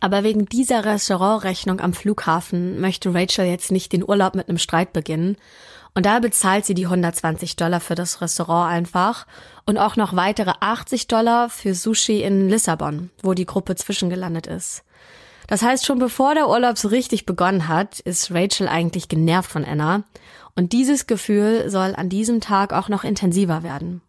[0.02, 4.94] Aber wegen dieser Restaurantrechnung am Flughafen möchte Rachel jetzt nicht den Urlaub mit einem Streit
[4.94, 5.38] beginnen.
[5.94, 9.28] Und da bezahlt sie die 120 Dollar für das Restaurant einfach
[9.66, 14.84] und auch noch weitere 80 Dollar für Sushi in Lissabon, wo die Gruppe zwischengelandet ist.
[15.48, 19.66] Das heißt, schon bevor der Urlaub so richtig begonnen hat, ist Rachel eigentlich genervt von
[19.66, 20.04] Anna.
[20.56, 24.02] Und dieses Gefühl soll an diesem Tag auch noch intensiver werden.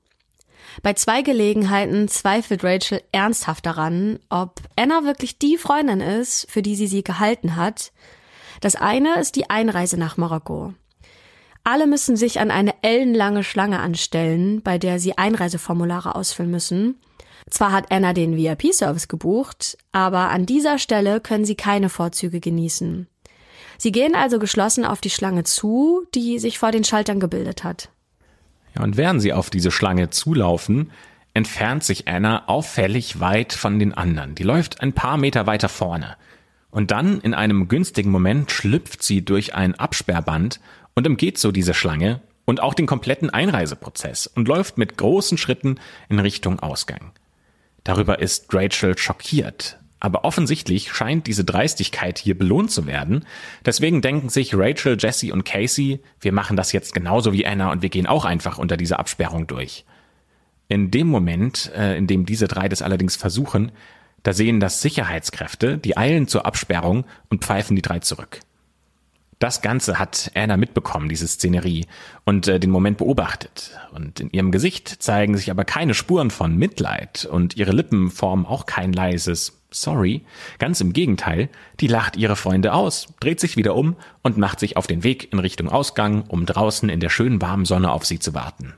[0.83, 6.77] Bei zwei Gelegenheiten zweifelt Rachel ernsthaft daran, ob Anna wirklich die Freundin ist, für die
[6.77, 7.93] sie sie gehalten hat.
[8.61, 10.73] Das eine ist die Einreise nach Marokko.
[11.65, 17.01] Alle müssen sich an eine ellenlange Schlange anstellen, bei der sie Einreiseformulare ausfüllen müssen.
[17.51, 23.07] Zwar hat Anna den VIP-Service gebucht, aber an dieser Stelle können sie keine Vorzüge genießen.
[23.79, 27.91] Sie gehen also geschlossen auf die Schlange zu, die sich vor den Schaltern gebildet hat.
[28.75, 30.91] Ja, und während sie auf diese Schlange zulaufen,
[31.35, 34.35] entfernt sich Anna auffällig weit von den anderen.
[34.35, 36.17] Die läuft ein paar Meter weiter vorne.
[36.71, 40.61] Und dann, in einem günstigen Moment, schlüpft sie durch ein Absperrband
[40.95, 45.79] und umgeht so diese Schlange und auch den kompletten Einreiseprozess und läuft mit großen Schritten
[46.09, 47.13] in Richtung Ausgang.
[47.85, 49.79] Darüber ist Rachel schockiert.
[50.05, 53.25] Aber offensichtlich scheint diese Dreistigkeit hier belohnt zu werden.
[53.65, 57.83] Deswegen denken sich Rachel, Jesse und Casey, wir machen das jetzt genauso wie Anna und
[57.83, 59.85] wir gehen auch einfach unter dieser Absperrung durch.
[60.67, 63.71] In dem Moment, äh, in dem diese drei das allerdings versuchen,
[64.25, 68.41] da sehen das Sicherheitskräfte, die eilen zur Absperrung und pfeifen die drei zurück.
[69.39, 71.87] Das Ganze hat Anna mitbekommen, diese Szenerie,
[72.25, 73.79] und äh, den Moment beobachtet.
[73.93, 78.47] Und in ihrem Gesicht zeigen sich aber keine Spuren von Mitleid und ihre Lippen formen
[78.47, 80.25] auch kein leises Sorry.
[80.59, 81.49] Ganz im Gegenteil,
[81.81, 85.33] die lacht ihre Freunde aus, dreht sich wieder um und macht sich auf den Weg
[85.33, 88.75] in Richtung Ausgang, um draußen in der schönen warmen Sonne auf sie zu warten.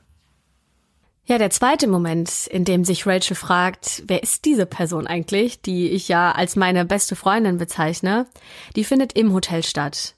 [1.27, 5.89] Ja, der zweite Moment, in dem sich Rachel fragt, wer ist diese Person eigentlich, die
[5.89, 8.27] ich ja als meine beste Freundin bezeichne,
[8.77, 10.17] die findet im Hotel statt.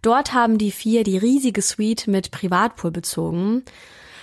[0.00, 3.64] Dort haben die vier die riesige Suite mit Privatpool bezogen.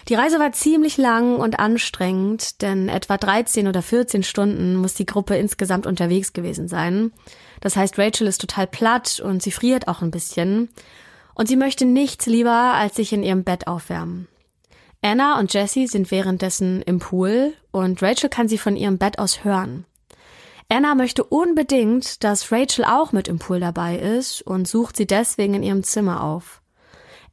[0.08, 5.06] Die Reise war ziemlich lang und anstrengend, denn etwa 13 oder 14 Stunden muss die
[5.06, 7.12] Gruppe insgesamt unterwegs gewesen sein.
[7.60, 10.70] Das heißt, Rachel ist total platt und sie friert auch ein bisschen.
[11.36, 14.28] Und sie möchte nichts lieber, als sich in ihrem Bett aufwärmen.
[15.04, 19.44] Anna und Jessie sind währenddessen im Pool und Rachel kann sie von ihrem Bett aus
[19.44, 19.86] hören.
[20.70, 25.56] Anna möchte unbedingt, dass Rachel auch mit im Pool dabei ist und sucht sie deswegen
[25.56, 26.61] in ihrem Zimmer auf.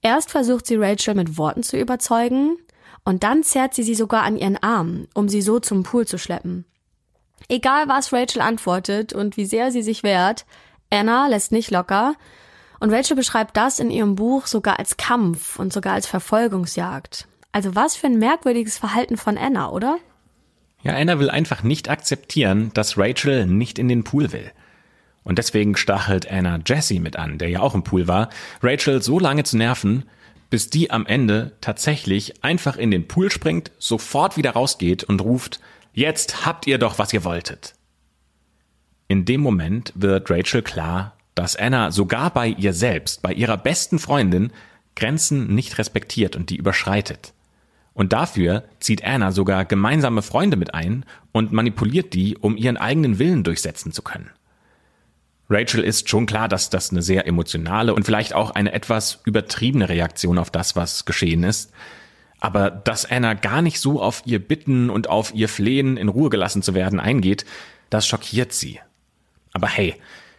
[0.03, 2.57] Erst versucht sie Rachel mit Worten zu überzeugen
[3.05, 6.19] und dann zerrt sie sie sogar an ihren Arm, um sie so zum Pool zu
[6.19, 6.65] schleppen.
[7.49, 10.45] Egal was Rachel antwortet und wie sehr sie sich wehrt,
[10.91, 12.15] Anna lässt nicht locker
[12.81, 17.27] und Rachel beschreibt das in ihrem Buch sogar als Kampf und sogar als Verfolgungsjagd.
[17.53, 19.99] Also was für ein merkwürdiges Verhalten von Anna, oder?
[20.83, 24.53] Ja, Anna will einfach nicht akzeptieren, dass Rachel nicht in den Pool will.
[25.29, 28.31] Und deswegen stachelt Anna Jesse mit an, der ja auch im Pool war,
[28.63, 30.05] Rachel so lange zu nerven,
[30.49, 35.61] bis die am Ende tatsächlich einfach in den Pool springt, sofort wieder rausgeht und ruft,
[35.93, 37.75] jetzt habt ihr doch, was ihr wolltet.
[39.07, 43.99] In dem Moment wird Rachel klar, dass Anna sogar bei ihr selbst, bei ihrer besten
[43.99, 44.51] Freundin,
[44.97, 47.35] Grenzen nicht respektiert und die überschreitet.
[47.93, 53.19] Und dafür zieht Anna sogar gemeinsame Freunde mit ein und manipuliert die, um ihren eigenen
[53.19, 54.31] Willen durchsetzen zu können.
[55.51, 59.89] Rachel ist schon klar, dass das eine sehr emotionale und vielleicht auch eine etwas übertriebene
[59.89, 61.73] Reaktion auf das, was geschehen ist.
[62.41, 66.31] Aber dass Anna gar nicht so auf ihr Bitten und auf ihr Flehen, in Ruhe
[66.31, 67.47] gelassen zu werden, eingeht,
[67.91, 68.79] das schockiert sie.
[69.53, 69.97] Aber hey,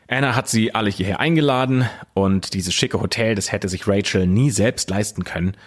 [0.08, 4.52] Anna hat sie alle hierher eingeladen und dieses schicke Hotel, das hätte sich Rachel nie
[4.52, 5.58] selbst leisten können.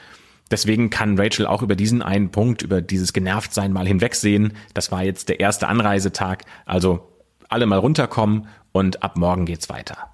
[0.50, 4.52] Deswegen kann Rachel auch über diesen einen Punkt, über dieses Genervtsein mal hinwegsehen.
[4.74, 6.44] Das war jetzt der erste Anreisetag.
[6.66, 7.08] Also
[7.48, 10.08] alle mal runterkommen und ab morgen geht's weiter.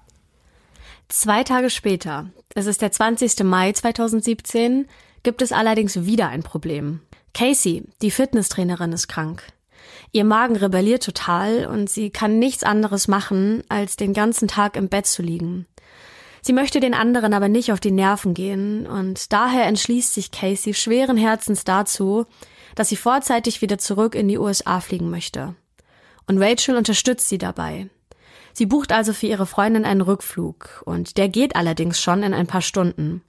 [1.07, 3.43] Zwei Tage später, es ist der 20.
[3.43, 4.87] Mai 2017,
[5.23, 7.01] gibt es allerdings wieder ein Problem.
[7.33, 9.43] Casey, die Fitnesstrainerin, ist krank.
[10.11, 14.89] Ihr Magen rebelliert total und sie kann nichts anderes machen, als den ganzen Tag im
[14.89, 15.65] Bett zu liegen.
[16.41, 20.73] Sie möchte den anderen aber nicht auf die Nerven gehen und daher entschließt sich Casey
[20.73, 22.25] schweren Herzens dazu,
[22.75, 25.55] dass sie vorzeitig wieder zurück in die USA fliegen möchte.
[26.27, 27.89] Und Rachel unterstützt sie dabei.
[28.59, 32.45] Sie bucht also für ihre Freundin einen Rückflug und der geht allerdings schon in ein
[32.45, 33.23] paar Stunden.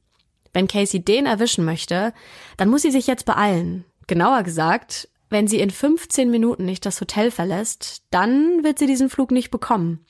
[0.53, 2.13] Wenn Casey den erwischen möchte,
[2.57, 3.85] dann muss sie sich jetzt beeilen.
[4.09, 9.09] Genauer gesagt, wenn sie in 15 Minuten nicht das Hotel verlässt, dann wird sie diesen
[9.09, 10.05] Flug nicht bekommen.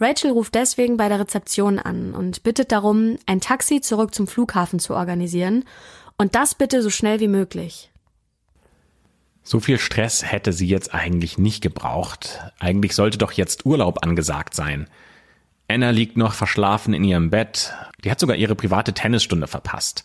[0.00, 4.78] Rachel ruft deswegen bei der Rezeption an und bittet darum, ein Taxi zurück zum Flughafen
[4.78, 5.66] zu organisieren
[6.16, 7.89] und das bitte so schnell wie möglich.
[9.50, 12.38] So viel Stress hätte sie jetzt eigentlich nicht gebraucht.
[12.60, 14.86] Eigentlich sollte doch jetzt Urlaub angesagt sein.
[15.66, 17.74] Anna liegt noch verschlafen in ihrem Bett.
[18.04, 20.04] Die hat sogar ihre private Tennisstunde verpasst.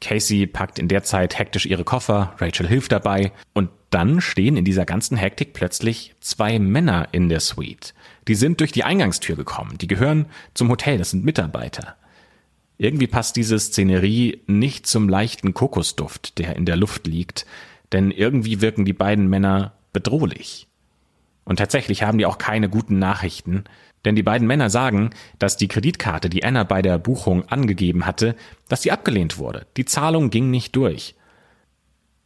[0.00, 4.64] Casey packt in der Zeit hektisch ihre Koffer, Rachel hilft dabei und dann stehen in
[4.64, 7.94] dieser ganzen Hektik plötzlich zwei Männer in der Suite.
[8.26, 11.94] Die sind durch die Eingangstür gekommen, die gehören zum Hotel, das sind Mitarbeiter.
[12.76, 17.46] Irgendwie passt diese Szenerie nicht zum leichten Kokosduft, der in der Luft liegt,
[17.94, 20.66] denn irgendwie wirken die beiden Männer bedrohlich.
[21.44, 23.64] Und tatsächlich haben die auch keine guten Nachrichten,
[24.04, 28.34] denn die beiden Männer sagen, dass die Kreditkarte, die Anna bei der Buchung angegeben hatte,
[28.68, 29.66] dass sie abgelehnt wurde.
[29.76, 31.14] Die Zahlung ging nicht durch.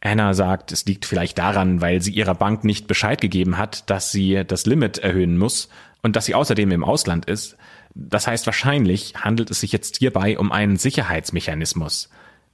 [0.01, 4.11] Anna sagt, es liegt vielleicht daran, weil sie ihrer Bank nicht Bescheid gegeben hat, dass
[4.11, 5.69] sie das Limit erhöhen muss
[6.01, 7.57] und dass sie außerdem im Ausland ist.
[7.93, 12.09] Das heißt, wahrscheinlich handelt es sich jetzt hierbei um einen Sicherheitsmechanismus.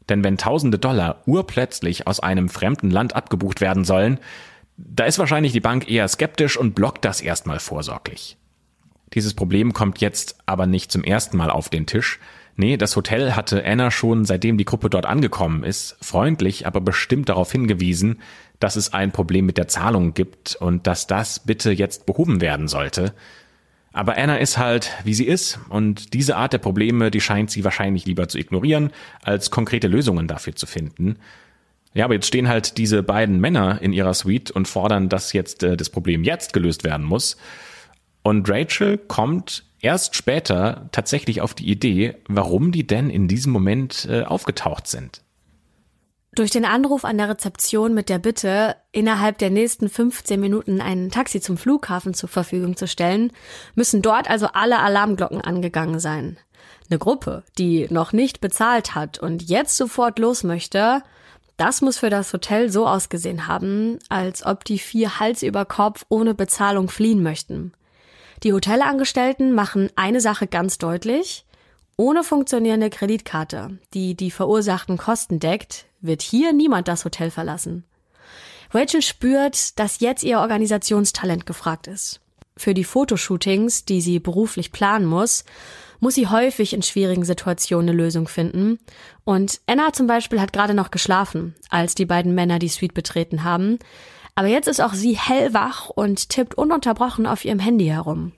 [0.10, 4.20] Denn wenn tausende Dollar urplötzlich aus einem fremden Land abgebucht werden sollen,
[4.78, 8.38] da ist wahrscheinlich die Bank eher skeptisch und blockt das erstmal vorsorglich.
[9.14, 12.20] Dieses Problem kommt jetzt aber nicht zum ersten Mal auf den Tisch.
[12.58, 17.30] Nee, das Hotel hatte Anna schon, seitdem die Gruppe dort angekommen ist, freundlich, aber bestimmt
[17.30, 18.22] darauf hingewiesen,
[18.60, 22.68] dass es ein Problem mit der Zahlung gibt und dass das bitte jetzt behoben werden
[22.68, 23.14] sollte.
[23.96, 27.64] Aber Anna ist halt, wie sie ist, und diese Art der Probleme, die scheint sie
[27.64, 28.92] wahrscheinlich lieber zu ignorieren,
[29.24, 31.16] als konkrete Lösungen dafür zu finden.
[31.94, 35.64] Ja, aber jetzt stehen halt diese beiden Männer in ihrer Suite und fordern, dass jetzt
[35.64, 37.38] äh, das Problem jetzt gelöst werden muss.
[38.22, 44.10] Und Rachel kommt erst später tatsächlich auf die Idee, warum die denn in diesem Moment
[44.12, 45.22] äh, aufgetaucht sind.
[46.36, 51.10] Durch den Anruf an der Rezeption mit der Bitte, innerhalb der nächsten 15 Minuten ein
[51.10, 53.32] Taxi zum Flughafen zur Verfügung zu stellen,
[53.74, 56.38] müssen dort also alle Alarmglocken angegangen sein.
[56.90, 61.04] Eine Gruppe, die noch nicht bezahlt hat und jetzt sofort los möchte,
[61.56, 66.06] das muss für das Hotel so ausgesehen haben, als ob die vier Hals über Kopf
[66.10, 67.72] ohne Bezahlung fliehen möchten.
[68.44, 71.46] Die Hotelangestellten machen eine Sache ganz deutlich.
[71.98, 77.86] Ohne funktionierende Kreditkarte, die die verursachten Kosten deckt, wird hier niemand das Hotel verlassen.
[78.72, 82.20] Rachel spürt, dass jetzt ihr Organisationstalent gefragt ist.
[82.58, 85.46] Für die Fotoshootings, die sie beruflich planen muss,
[86.00, 88.80] muss sie häufig in schwierigen Situationen eine Lösung finden.
[89.24, 93.44] Und Anna zum Beispiel hat gerade noch geschlafen, als die beiden Männer die Suite betreten
[93.46, 93.80] haben.
[94.36, 98.34] Aber jetzt ist auch sie hellwach und tippt ununterbrochen auf ihrem Handy herum.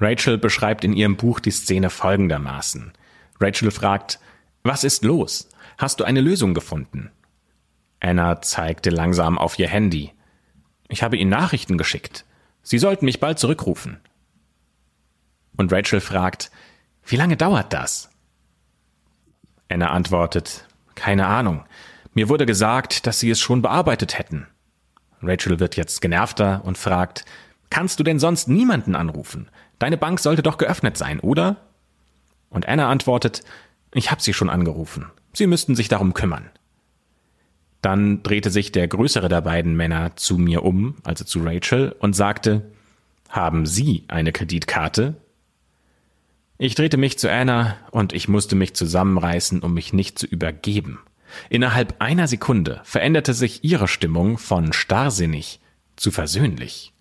[0.00, 2.92] Rachel beschreibt in ihrem Buch die Szene folgendermaßen.
[3.40, 4.20] Rachel fragt,
[4.62, 5.48] was ist los?
[5.76, 7.10] Hast du eine Lösung gefunden?
[8.00, 10.12] Anna zeigte langsam auf ihr Handy.
[10.88, 12.24] Ich habe Ihnen Nachrichten geschickt.
[12.62, 14.00] Sie sollten mich bald zurückrufen.
[15.56, 16.50] Und Rachel fragt,
[17.04, 18.10] wie lange dauert das?
[19.68, 21.64] Anna antwortet, keine Ahnung.
[22.14, 24.46] Mir wurde gesagt, dass Sie es schon bearbeitet hätten.
[25.22, 27.24] Rachel wird jetzt genervter und fragt,
[27.70, 29.50] kannst du denn sonst niemanden anrufen?
[29.78, 31.56] Deine Bank sollte doch geöffnet sein, oder?
[32.50, 33.42] Und Anna antwortet,
[33.92, 35.06] ich habe sie schon angerufen.
[35.32, 36.50] Sie müssten sich darum kümmern.
[37.80, 42.14] Dann drehte sich der größere der beiden Männer zu mir um, also zu Rachel, und
[42.14, 42.70] sagte,
[43.28, 45.16] haben Sie eine Kreditkarte?
[46.56, 50.98] Ich drehte mich zu Anna und ich musste mich zusammenreißen, um mich nicht zu übergeben.
[51.50, 55.60] Innerhalb einer Sekunde veränderte sich ihre Stimmung von starrsinnig
[55.94, 56.92] zu versöhnlich.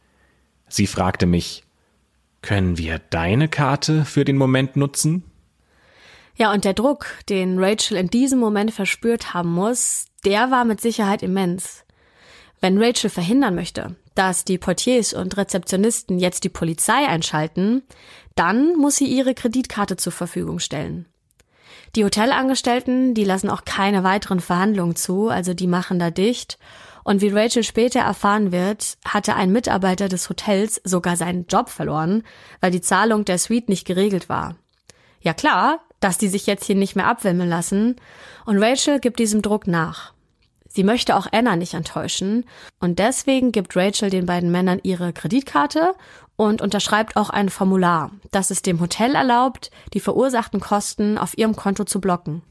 [0.67, 1.63] Sie fragte mich,
[2.41, 5.23] können wir deine Karte für den Moment nutzen?
[6.35, 10.79] Ja, und der Druck, den Rachel in diesem Moment verspürt haben muss, der war mit
[10.79, 11.83] Sicherheit immens.
[12.61, 17.83] Wenn Rachel verhindern möchte, dass die Portiers und Rezeptionisten jetzt die Polizei einschalten,
[18.35, 21.07] dann muss sie ihre Kreditkarte zur Verfügung stellen.
[21.95, 26.59] Die Hotelangestellten, die lassen auch keine weiteren Verhandlungen zu, also die machen da dicht.
[27.07, 32.23] Und wie Rachel später erfahren wird, hatte ein Mitarbeiter des Hotels sogar seinen Job verloren,
[32.59, 34.57] weil die Zahlung der Suite nicht geregelt war.
[35.21, 37.95] Ja klar, dass die sich jetzt hier nicht mehr abwimmeln lassen.
[38.45, 40.11] Und Rachel gibt diesem Druck nach.
[40.67, 42.43] Sie möchte auch Anna nicht enttäuschen
[42.81, 45.93] und deswegen gibt Rachel den beiden Männern ihre Kreditkarte
[46.35, 51.55] und unterschreibt auch ein Formular, das es dem Hotel erlaubt, die verursachten Kosten auf ihrem
[51.55, 52.41] Konto zu blocken.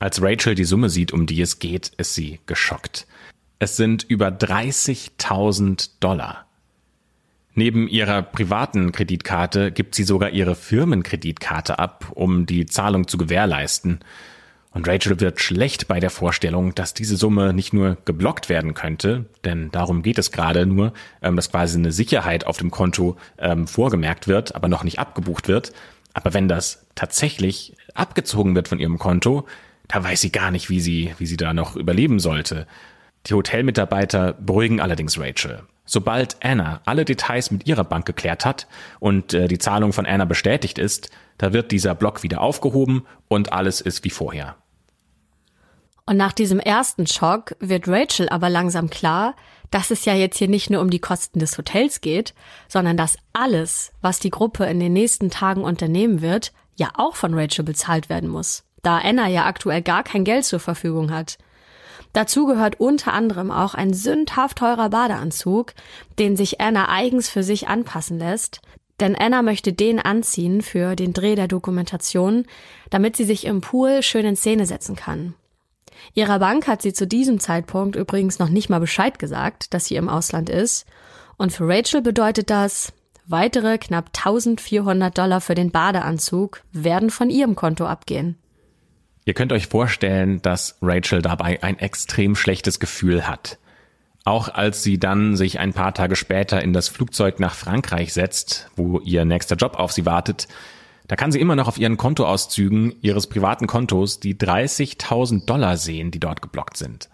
[0.00, 3.06] Als Rachel die Summe sieht, um die es geht, ist sie geschockt.
[3.58, 6.46] Es sind über 30.000 Dollar.
[7.54, 14.00] Neben ihrer privaten Kreditkarte gibt sie sogar ihre Firmenkreditkarte ab, um die Zahlung zu gewährleisten.
[14.70, 19.26] Und Rachel wird schlecht bei der Vorstellung, dass diese Summe nicht nur geblockt werden könnte,
[19.44, 23.66] denn darum geht es gerade nur, ähm, dass quasi eine Sicherheit auf dem Konto ähm,
[23.66, 25.72] vorgemerkt wird, aber noch nicht abgebucht wird.
[26.14, 29.46] Aber wenn das tatsächlich abgezogen wird von ihrem Konto,
[29.90, 32.66] da weiß sie gar nicht, wie sie, wie sie da noch überleben sollte.
[33.26, 35.64] Die Hotelmitarbeiter beruhigen allerdings Rachel.
[35.84, 38.68] Sobald Anna alle Details mit ihrer Bank geklärt hat
[39.00, 43.52] und äh, die Zahlung von Anna bestätigt ist, da wird dieser Block wieder aufgehoben und
[43.52, 44.56] alles ist wie vorher.
[46.06, 49.34] Und nach diesem ersten Schock wird Rachel aber langsam klar,
[49.70, 52.34] dass es ja jetzt hier nicht nur um die Kosten des Hotels geht,
[52.68, 57.34] sondern dass alles, was die Gruppe in den nächsten Tagen unternehmen wird, ja auch von
[57.34, 61.38] Rachel bezahlt werden muss, da Anna ja aktuell gar kein Geld zur Verfügung hat.
[62.12, 65.74] Dazu gehört unter anderem auch ein sündhaft teurer Badeanzug,
[66.18, 68.60] den sich Anna eigens für sich anpassen lässt,
[68.98, 72.46] denn Anna möchte den anziehen für den Dreh der Dokumentation,
[72.90, 75.34] damit sie sich im Pool schön in Szene setzen kann.
[76.14, 79.96] Ihrer Bank hat sie zu diesem Zeitpunkt übrigens noch nicht mal Bescheid gesagt, dass sie
[79.96, 80.86] im Ausland ist,
[81.36, 82.92] und für Rachel bedeutet das,
[83.26, 88.36] weitere knapp 1400 Dollar für den Badeanzug werden von ihrem Konto abgehen.
[89.30, 93.58] Ihr könnt euch vorstellen, dass Rachel dabei ein extrem schlechtes Gefühl hat.
[94.24, 98.68] Auch als sie dann sich ein paar Tage später in das Flugzeug nach Frankreich setzt,
[98.74, 100.48] wo ihr nächster Job auf sie wartet,
[101.06, 106.10] da kann sie immer noch auf ihren Kontoauszügen ihres privaten Kontos die 30.000 Dollar sehen,
[106.10, 107.08] die dort geblockt sind.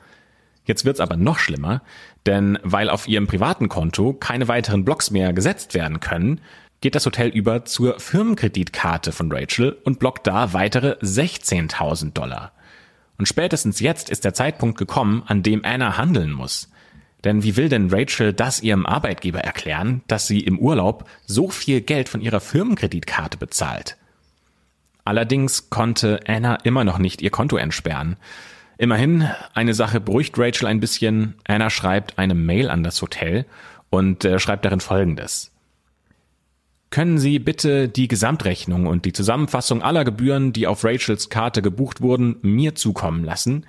[0.65, 1.83] Jetzt wird's aber noch schlimmer,
[2.25, 6.41] denn weil auf ihrem privaten Konto keine weiteren Blocks mehr gesetzt werden können,
[6.81, 12.53] geht das Hotel über zur Firmenkreditkarte von Rachel und blockt da weitere 16.000 Dollar.
[13.19, 16.71] Und spätestens jetzt ist der Zeitpunkt gekommen, an dem Anna handeln muss.
[17.25, 21.81] Denn wie will denn Rachel das ihrem Arbeitgeber erklären, dass sie im Urlaub so viel
[21.81, 23.97] Geld von ihrer Firmenkreditkarte bezahlt?
[25.05, 28.17] Allerdings konnte Anna immer noch nicht ihr Konto entsperren.
[28.77, 31.35] Immerhin, eine Sache beruhigt Rachel ein bisschen.
[31.47, 33.47] Anna schreibt eine Mail an das Hotel
[33.89, 35.56] und äh, schreibt darin Folgendes.
[36.91, 42.01] Können Sie bitte die Gesamtrechnung und die Zusammenfassung aller Gebühren, die auf Rachels Karte gebucht
[42.01, 43.67] wurden, mir zukommen lassen?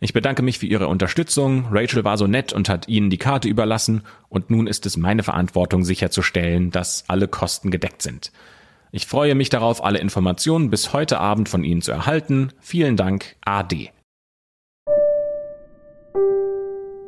[0.00, 1.66] Ich bedanke mich für Ihre Unterstützung.
[1.70, 5.22] Rachel war so nett und hat Ihnen die Karte überlassen und nun ist es meine
[5.22, 8.32] Verantwortung sicherzustellen, dass alle Kosten gedeckt sind.
[8.90, 12.52] Ich freue mich darauf, alle Informationen bis heute Abend von Ihnen zu erhalten.
[12.60, 13.90] Vielen Dank, AD.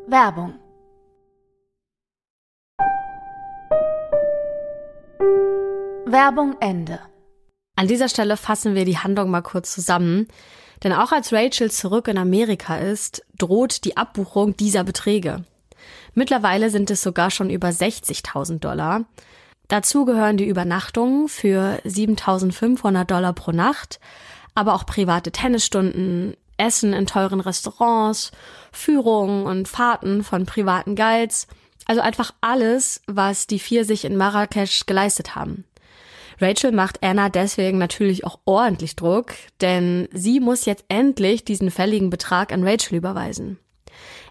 [0.07, 0.55] Werbung
[6.07, 7.01] Werbung Ende.
[7.77, 10.29] An dieser Stelle fassen wir die Handlung mal kurz zusammen.
[10.83, 15.45] Denn auch als Rachel zurück in Amerika ist, droht die Abbuchung dieser Beträge.
[16.15, 19.05] Mittlerweile sind es sogar schon über 60.000 Dollar.
[19.69, 23.99] Dazu gehören die Übernachtungen für 7.500 Dollar pro Nacht,
[24.55, 28.31] aber auch private Tennisstunden, Essen in teuren Restaurants,
[28.71, 31.49] Führungen und Fahrten von privaten Guides,
[31.87, 35.65] also einfach alles, was die vier sich in Marrakesch geleistet haben.
[36.41, 42.11] Rachel macht Anna deswegen natürlich auch ordentlich Druck, denn sie muss jetzt endlich diesen fälligen
[42.11, 43.59] Betrag an Rachel überweisen.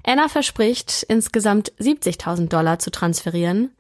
[0.06, 3.72] Anna verspricht, insgesamt 70.000 Dollar zu transferieren,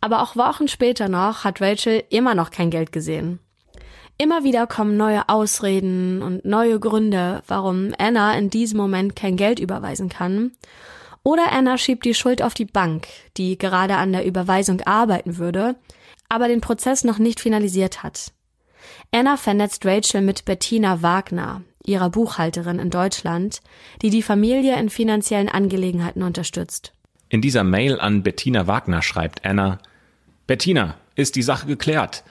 [0.00, 3.40] aber auch Wochen später noch hat Rachel immer noch kein Geld gesehen.
[4.18, 9.58] Immer wieder kommen neue Ausreden und neue Gründe, warum Anna in diesem Moment kein Geld
[9.58, 10.52] überweisen kann.
[11.26, 15.74] Oder Anna schiebt die Schuld auf die Bank, die gerade an der Überweisung arbeiten würde
[16.28, 18.32] aber den Prozess noch nicht finalisiert hat.
[19.10, 23.60] Anna vernetzt Rachel mit Bettina Wagner, ihrer Buchhalterin in Deutschland,
[24.02, 26.92] die die Familie in finanziellen Angelegenheiten unterstützt.
[27.28, 29.78] In dieser Mail an Bettina Wagner schreibt Anna,
[30.46, 32.22] Bettina, ist die Sache geklärt?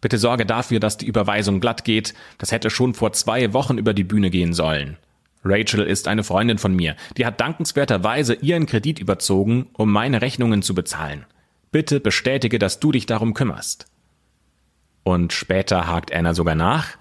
[0.00, 2.14] Bitte sorge dafür, dass die Überweisung glatt geht.
[2.38, 4.96] Das hätte schon vor zwei Wochen über die Bühne gehen sollen.
[5.44, 6.96] Rachel ist eine Freundin von mir.
[7.16, 11.24] Die hat dankenswerterweise ihren Kredit überzogen, um meine Rechnungen zu bezahlen.
[11.72, 13.86] Bitte bestätige, dass du dich darum kümmerst.
[15.02, 16.96] Und später hakt Anna sogar nach.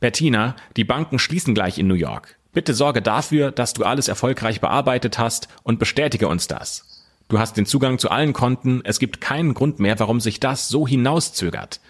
[0.00, 2.36] Bettina, die Banken schließen gleich in New York.
[2.52, 7.04] Bitte sorge dafür, dass du alles erfolgreich bearbeitet hast und bestätige uns das.
[7.28, 10.68] Du hast den Zugang zu allen Konten, es gibt keinen Grund mehr, warum sich das
[10.68, 11.80] so hinauszögert.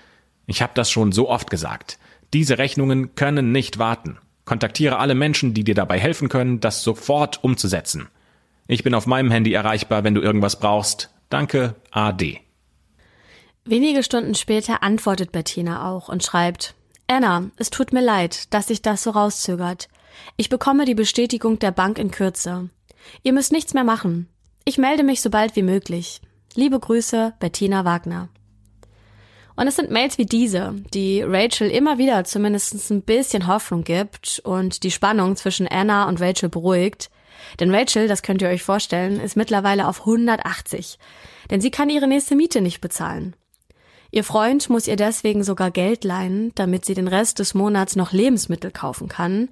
[0.46, 1.98] Ich habe das schon so oft gesagt.
[2.32, 4.18] Diese Rechnungen können nicht warten.
[4.44, 8.08] Kontaktiere alle Menschen, die dir dabei helfen können, das sofort umzusetzen.
[8.66, 11.10] Ich bin auf meinem Handy erreichbar, wenn du irgendwas brauchst.
[11.28, 12.40] Danke, AD.
[13.64, 16.74] Wenige Stunden später antwortet Bettina auch und schreibt,
[17.06, 19.88] Anna, es tut mir leid, dass sich das so rauszögert.
[20.36, 22.68] Ich bekomme die Bestätigung der Bank in Kürze.
[23.22, 24.28] Ihr müsst nichts mehr machen.
[24.64, 26.20] Ich melde mich so bald wie möglich.
[26.54, 28.28] Liebe Grüße, Bettina Wagner.
[29.56, 34.40] Und es sind Mails wie diese, die Rachel immer wieder zumindest ein bisschen Hoffnung gibt
[34.44, 37.10] und die Spannung zwischen Anna und Rachel beruhigt.
[37.60, 40.98] Denn Rachel, das könnt ihr euch vorstellen, ist mittlerweile auf 180.
[41.50, 43.36] Denn sie kann ihre nächste Miete nicht bezahlen.
[44.10, 48.12] Ihr Freund muss ihr deswegen sogar Geld leihen, damit sie den Rest des Monats noch
[48.12, 49.50] Lebensmittel kaufen kann.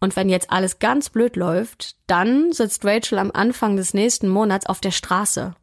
[0.00, 4.66] Und wenn jetzt alles ganz blöd läuft, dann sitzt Rachel am Anfang des nächsten Monats
[4.66, 5.54] auf der Straße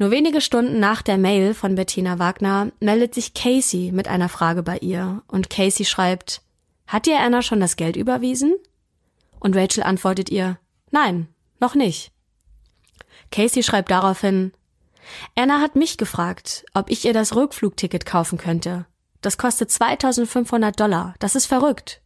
[0.00, 4.62] nur wenige Stunden nach der Mail von Bettina Wagner meldet sich Casey mit einer Frage
[4.62, 6.40] bei ihr und Casey schreibt,
[6.86, 8.56] hat dir Anna schon das Geld überwiesen?
[9.40, 10.58] Und Rachel antwortet ihr,
[10.90, 11.28] nein,
[11.60, 12.12] noch nicht.
[13.30, 14.52] Casey schreibt daraufhin,
[15.34, 18.86] Anna hat mich gefragt, ob ich ihr das Rückflugticket kaufen könnte.
[19.20, 21.14] Das kostet 2500 Dollar.
[21.18, 21.99] Das ist verrückt.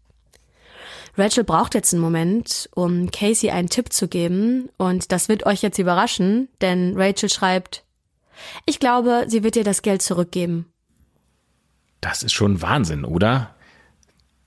[1.16, 5.62] Rachel braucht jetzt einen Moment, um Casey einen Tipp zu geben, und das wird euch
[5.62, 7.84] jetzt überraschen, denn Rachel schreibt,
[8.66, 10.66] ich glaube, sie wird dir das Geld zurückgeben.
[12.00, 13.54] Das ist schon Wahnsinn, oder?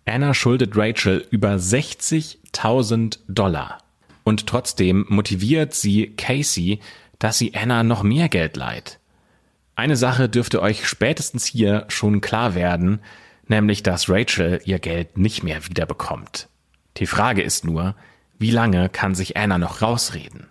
[0.05, 3.80] Anna schuldet Rachel über 60.000 Dollar.
[4.24, 6.80] Und trotzdem motiviert sie Casey,
[7.18, 8.99] dass sie Anna noch mehr Geld leiht.
[9.76, 12.99] Eine Sache dürfte euch spätestens hier schon klar werden,
[13.47, 16.49] nämlich dass Rachel ihr Geld nicht mehr wiederbekommt.
[16.97, 17.95] Die Frage ist nur,
[18.39, 20.47] wie lange kann sich Anna noch rausreden?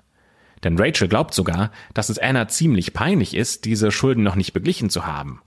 [0.65, 4.91] Denn Rachel glaubt sogar, dass es Anna ziemlich peinlich ist, diese Schulden noch nicht beglichen
[4.91, 5.41] zu haben.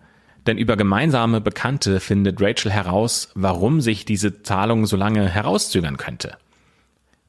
[0.45, 6.37] Denn über gemeinsame Bekannte findet Rachel heraus, warum sich diese Zahlung so lange herauszögern könnte.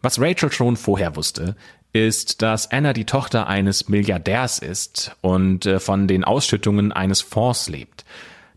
[0.03, 1.57] Was Rachel schon vorher wusste,
[1.93, 7.69] ist, dass Anna die Tochter eines Milliardärs ist und äh, von den Ausschüttungen eines Fonds
[7.69, 8.05] lebt.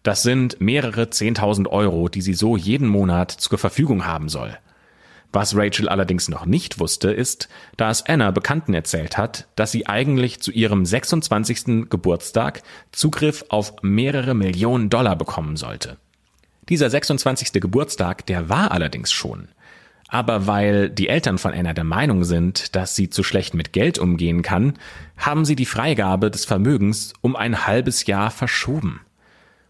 [0.04, 4.58] Das sind mehrere Zehntausend Euro, die sie so jeden Monat zur Verfügung haben soll.
[5.34, 10.40] Was Rachel allerdings noch nicht wusste, ist, dass Anna Bekannten erzählt hat, dass sie eigentlich
[10.40, 11.90] zu ihrem 26.
[11.90, 12.62] Geburtstag
[12.92, 15.98] Zugriff auf mehrere Millionen Dollar bekommen sollte.
[16.70, 17.52] Dieser 26.
[17.54, 19.48] Geburtstag, der war allerdings schon.
[20.08, 23.98] Aber weil die Eltern von Anna der Meinung sind, dass sie zu schlecht mit Geld
[23.98, 24.74] umgehen kann,
[25.18, 29.02] haben sie die Freigabe des Vermögens um ein halbes Jahr verschoben.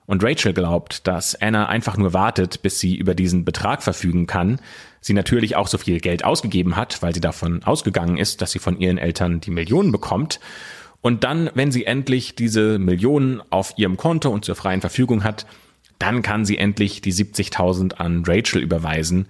[0.05, 4.59] Und Rachel glaubt, dass Anna einfach nur wartet, bis sie über diesen Betrag verfügen kann,
[4.99, 8.59] sie natürlich auch so viel Geld ausgegeben hat, weil sie davon ausgegangen ist, dass sie
[8.59, 10.39] von ihren Eltern die Millionen bekommt.
[11.01, 15.45] Und dann, wenn sie endlich diese Millionen auf ihrem Konto und zur freien Verfügung hat,
[15.99, 19.27] dann kann sie endlich die 70.000 an Rachel überweisen.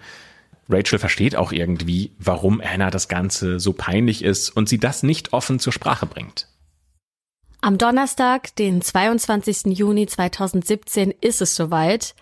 [0.69, 5.33] Rachel versteht auch irgendwie, warum Anna das Ganze so peinlich ist und sie das nicht
[5.33, 6.47] offen zur Sprache bringt.
[7.65, 9.67] Am Donnerstag, den 22.
[9.67, 12.13] Juni 2017, ist es soweit.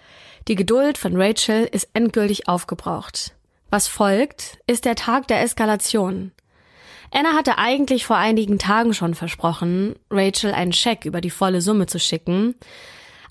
[0.47, 3.33] Die Geduld von Rachel ist endgültig aufgebraucht.
[3.71, 6.31] Was folgt, ist der Tag der Eskalation.
[7.09, 11.87] Anna hatte eigentlich vor einigen Tagen schon versprochen, Rachel einen Scheck über die volle Summe
[11.87, 12.53] zu schicken.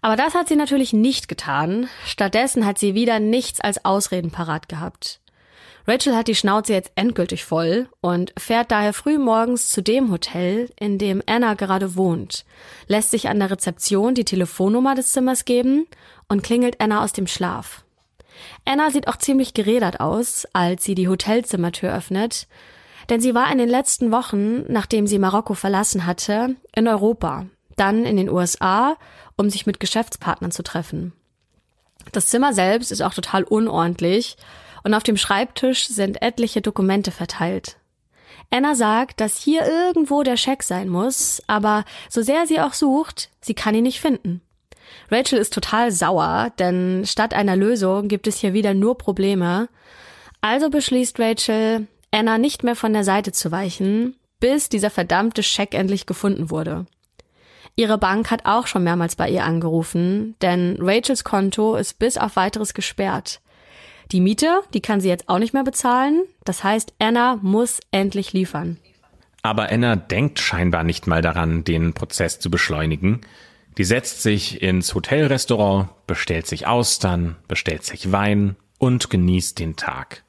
[0.02, 1.88] Aber das hat sie natürlich nicht getan.
[2.04, 5.19] Stattdessen hat sie wieder nichts als Ausreden parat gehabt.
[5.90, 10.70] Rachel hat die Schnauze jetzt endgültig voll und fährt daher früh morgens zu dem Hotel,
[10.78, 12.44] in dem Anna gerade wohnt,
[12.86, 15.88] lässt sich an der Rezeption die Telefonnummer des Zimmers geben
[16.28, 17.82] und klingelt Anna aus dem Schlaf.
[18.64, 22.46] Anna sieht auch ziemlich gerädert aus, als sie die Hotelzimmertür öffnet,
[23.08, 28.04] denn sie war in den letzten Wochen, nachdem sie Marokko verlassen hatte, in Europa, dann
[28.04, 28.96] in den USA,
[29.36, 31.14] um sich mit Geschäftspartnern zu treffen.
[32.12, 34.36] Das Zimmer selbst ist auch total unordentlich
[34.84, 37.76] und auf dem Schreibtisch sind etliche Dokumente verteilt.
[38.50, 43.30] Anna sagt, dass hier irgendwo der Scheck sein muss, aber so sehr sie auch sucht,
[43.40, 44.40] sie kann ihn nicht finden.
[45.10, 49.68] Rachel ist total sauer, denn statt einer Lösung gibt es hier wieder nur Probleme.
[50.40, 55.74] Also beschließt Rachel, Anna nicht mehr von der Seite zu weichen, bis dieser verdammte Scheck
[55.74, 56.86] endlich gefunden wurde.
[57.76, 62.36] Ihre Bank hat auch schon mehrmals bei ihr angerufen, denn Rachels Konto ist bis auf
[62.36, 63.40] weiteres gesperrt.
[64.12, 66.24] Die Miete, die kann sie jetzt auch nicht mehr bezahlen.
[66.44, 68.76] Das heißt, Anna muss endlich liefern.
[69.42, 73.20] Aber Anna denkt scheinbar nicht mal daran, den Prozess zu beschleunigen.
[73.78, 80.24] Die setzt sich ins Hotelrestaurant, bestellt sich Austern, bestellt sich Wein und genießt den Tag.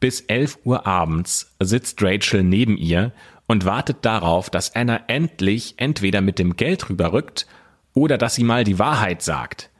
[0.00, 3.12] Bis 11 Uhr abends sitzt Rachel neben ihr
[3.46, 7.46] und wartet darauf, dass Anna endlich entweder mit dem Geld rüberrückt
[7.92, 9.70] oder dass sie mal die Wahrheit sagt.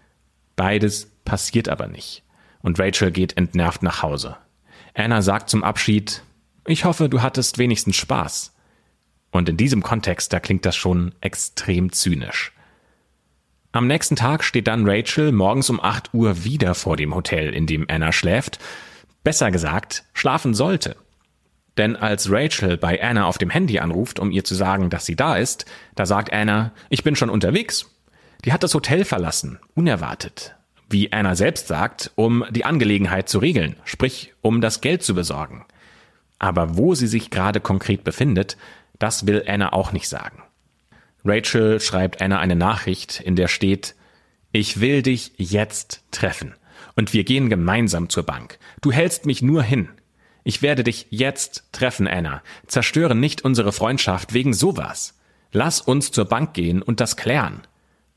[0.54, 2.24] Beides passiert aber nicht
[2.60, 4.36] und Rachel geht entnervt nach Hause.
[4.94, 6.22] Anna sagt zum Abschied,
[6.66, 8.54] ich hoffe, du hattest wenigstens Spaß.
[9.30, 12.52] Und in diesem Kontext, da klingt das schon extrem zynisch.
[13.72, 17.66] Am nächsten Tag steht dann Rachel morgens um 8 Uhr wieder vor dem Hotel, in
[17.66, 18.58] dem Anna schläft.
[19.24, 20.96] Besser gesagt, schlafen sollte.
[21.76, 25.16] Denn als Rachel bei Anna auf dem Handy anruft, um ihr zu sagen, dass sie
[25.16, 27.94] da ist, da sagt Anna, ich bin schon unterwegs.
[28.44, 30.57] Die hat das Hotel verlassen, unerwartet.
[30.90, 35.66] Wie Anna selbst sagt, um die Angelegenheit zu regeln, sprich um das Geld zu besorgen.
[36.38, 38.56] Aber wo sie sich gerade konkret befindet,
[38.98, 40.42] das will Anna auch nicht sagen.
[41.24, 43.94] Rachel schreibt Anna eine Nachricht, in der steht,
[44.52, 46.54] ich will dich jetzt treffen.
[46.96, 48.58] Und wir gehen gemeinsam zur Bank.
[48.80, 49.88] Du hältst mich nur hin.
[50.42, 52.42] Ich werde dich jetzt treffen, Anna.
[52.66, 55.18] Zerstöre nicht unsere Freundschaft wegen sowas.
[55.52, 57.62] Lass uns zur Bank gehen und das klären.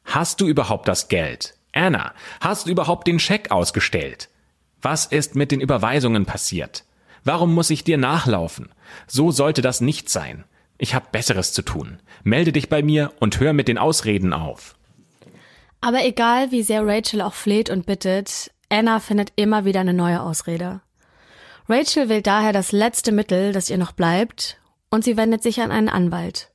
[0.05, 1.55] Hast du überhaupt das Geld?
[1.73, 4.29] Anna, hast du überhaupt den Scheck ausgestellt?
[4.81, 6.83] Was ist mit den Überweisungen passiert?
[7.23, 8.69] Warum muss ich dir nachlaufen?
[9.07, 10.43] So sollte das nicht sein.
[10.77, 11.99] Ich habe Besseres zu tun.
[12.23, 14.75] Melde dich bei mir und hör mit den Ausreden auf.
[15.79, 20.21] Aber egal, wie sehr Rachel auch fleht und bittet, Anna findet immer wieder eine neue
[20.21, 20.81] Ausrede.
[21.69, 24.59] Rachel wählt daher das letzte Mittel, das ihr noch bleibt,
[24.89, 26.51] und sie wendet sich an einen Anwalt.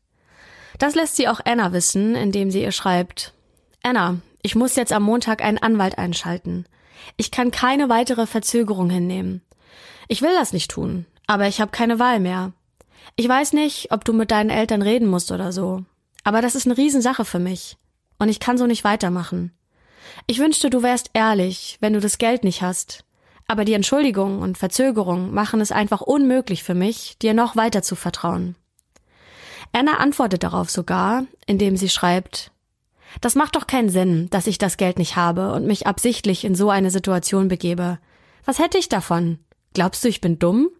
[0.78, 3.32] Das lässt sie auch Anna wissen, indem sie ihr schreibt,
[3.82, 4.16] Anna,
[4.46, 6.66] ich muss jetzt am Montag einen Anwalt einschalten.
[7.16, 9.42] Ich kann keine weitere Verzögerung hinnehmen.
[10.06, 12.52] Ich will das nicht tun, aber ich habe keine Wahl mehr.
[13.16, 15.84] Ich weiß nicht, ob du mit deinen Eltern reden musst oder so,
[16.22, 17.76] aber das ist eine Riesensache für mich.
[18.20, 19.50] Und ich kann so nicht weitermachen.
[20.28, 23.04] Ich wünschte, du wärst ehrlich, wenn du das Geld nicht hast.
[23.48, 27.96] Aber die Entschuldigung und Verzögerung machen es einfach unmöglich für mich, dir noch weiter zu
[27.96, 28.54] vertrauen.
[29.72, 32.52] Anna antwortet darauf sogar, indem sie schreibt,
[33.20, 36.54] das macht doch keinen Sinn, dass ich das Geld nicht habe und mich absichtlich in
[36.54, 37.98] so eine Situation begebe.
[38.44, 39.38] Was hätte ich davon?
[39.74, 40.70] Glaubst du, ich bin dumm?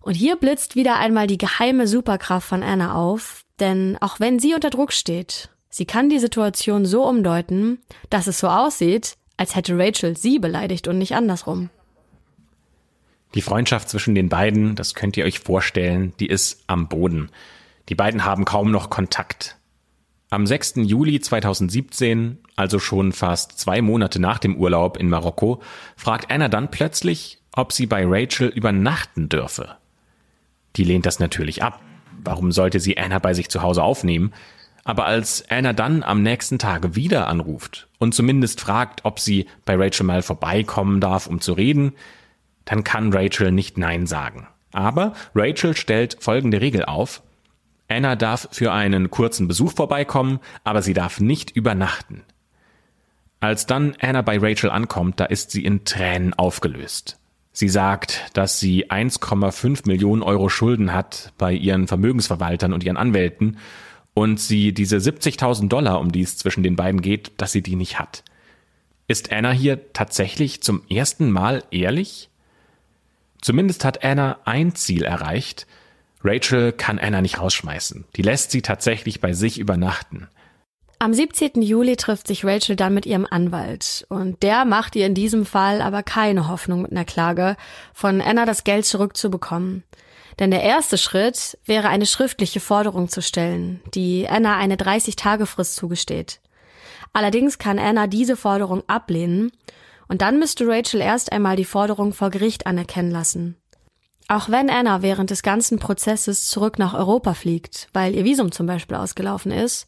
[0.00, 4.54] Und hier blitzt wieder einmal die geheime Superkraft von Anna auf, denn auch wenn sie
[4.54, 7.80] unter Druck steht, sie kann die Situation so umdeuten,
[8.10, 11.70] dass es so aussieht, als hätte Rachel sie beleidigt und nicht andersrum.
[13.34, 17.30] Die Freundschaft zwischen den beiden, das könnt ihr euch vorstellen, die ist am Boden.
[17.88, 19.58] Die beiden haben kaum noch Kontakt.
[20.28, 20.74] Am 6.
[20.78, 25.62] Juli 2017, also schon fast zwei Monate nach dem Urlaub in Marokko,
[25.96, 29.76] fragt Anna dann plötzlich, ob sie bei Rachel übernachten dürfe.
[30.74, 31.80] Die lehnt das natürlich ab.
[32.24, 34.32] Warum sollte sie Anna bei sich zu Hause aufnehmen?
[34.82, 39.76] Aber als Anna dann am nächsten Tag wieder anruft und zumindest fragt, ob sie bei
[39.76, 41.92] Rachel mal vorbeikommen darf, um zu reden,
[42.64, 44.48] dann kann Rachel nicht Nein sagen.
[44.72, 47.22] Aber Rachel stellt folgende Regel auf.
[47.88, 52.22] Anna darf für einen kurzen Besuch vorbeikommen, aber sie darf nicht übernachten.
[53.40, 57.18] Als dann Anna bei Rachel ankommt, da ist sie in Tränen aufgelöst.
[57.52, 63.58] Sie sagt, dass sie 1,5 Millionen Euro Schulden hat bei ihren Vermögensverwaltern und ihren Anwälten
[64.14, 67.76] und sie diese 70.000 Dollar, um die es zwischen den beiden geht, dass sie die
[67.76, 68.24] nicht hat.
[69.08, 72.30] Ist Anna hier tatsächlich zum ersten Mal ehrlich?
[73.40, 75.66] Zumindest hat Anna ein Ziel erreicht,
[76.26, 78.04] Rachel kann Anna nicht rausschmeißen.
[78.16, 80.28] Die lässt sie tatsächlich bei sich übernachten.
[80.98, 81.62] Am 17.
[81.62, 85.82] Juli trifft sich Rachel dann mit ihrem Anwalt und der macht ihr in diesem Fall
[85.82, 87.56] aber keine Hoffnung mit einer Klage,
[87.92, 89.84] von Anna das Geld zurückzubekommen.
[90.38, 96.40] Denn der erste Schritt wäre eine schriftliche Forderung zu stellen, die Anna eine 30-Tage-Frist zugesteht.
[97.12, 99.52] Allerdings kann Anna diese Forderung ablehnen
[100.08, 103.56] und dann müsste Rachel erst einmal die Forderung vor Gericht anerkennen lassen.
[104.28, 108.66] Auch wenn Anna während des ganzen Prozesses zurück nach Europa fliegt, weil ihr Visum zum
[108.66, 109.86] Beispiel ausgelaufen ist,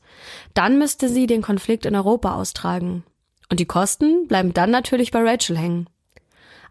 [0.54, 3.02] dann müsste sie den Konflikt in Europa austragen.
[3.50, 5.88] Und die Kosten bleiben dann natürlich bei Rachel hängen.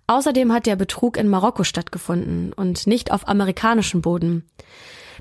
[0.08, 4.46] Außerdem hat der Betrug in Marokko stattgefunden und nicht auf amerikanischem Boden.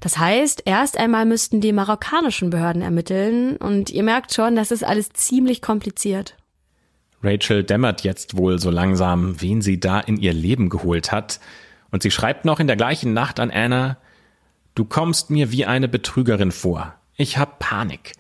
[0.01, 4.85] Das heißt, erst einmal müssten die marokkanischen Behörden ermitteln und ihr merkt schon, das ist
[4.85, 6.37] alles ziemlich kompliziert.
[7.23, 11.41] Rachel dämmert jetzt wohl so langsam, wen sie da in ihr Leben geholt hat,
[11.91, 13.99] und sie schreibt noch in der gleichen Nacht an Anna,
[14.77, 16.95] Du kommst mir wie eine Betrügerin vor.
[17.17, 18.13] Ich hab Panik.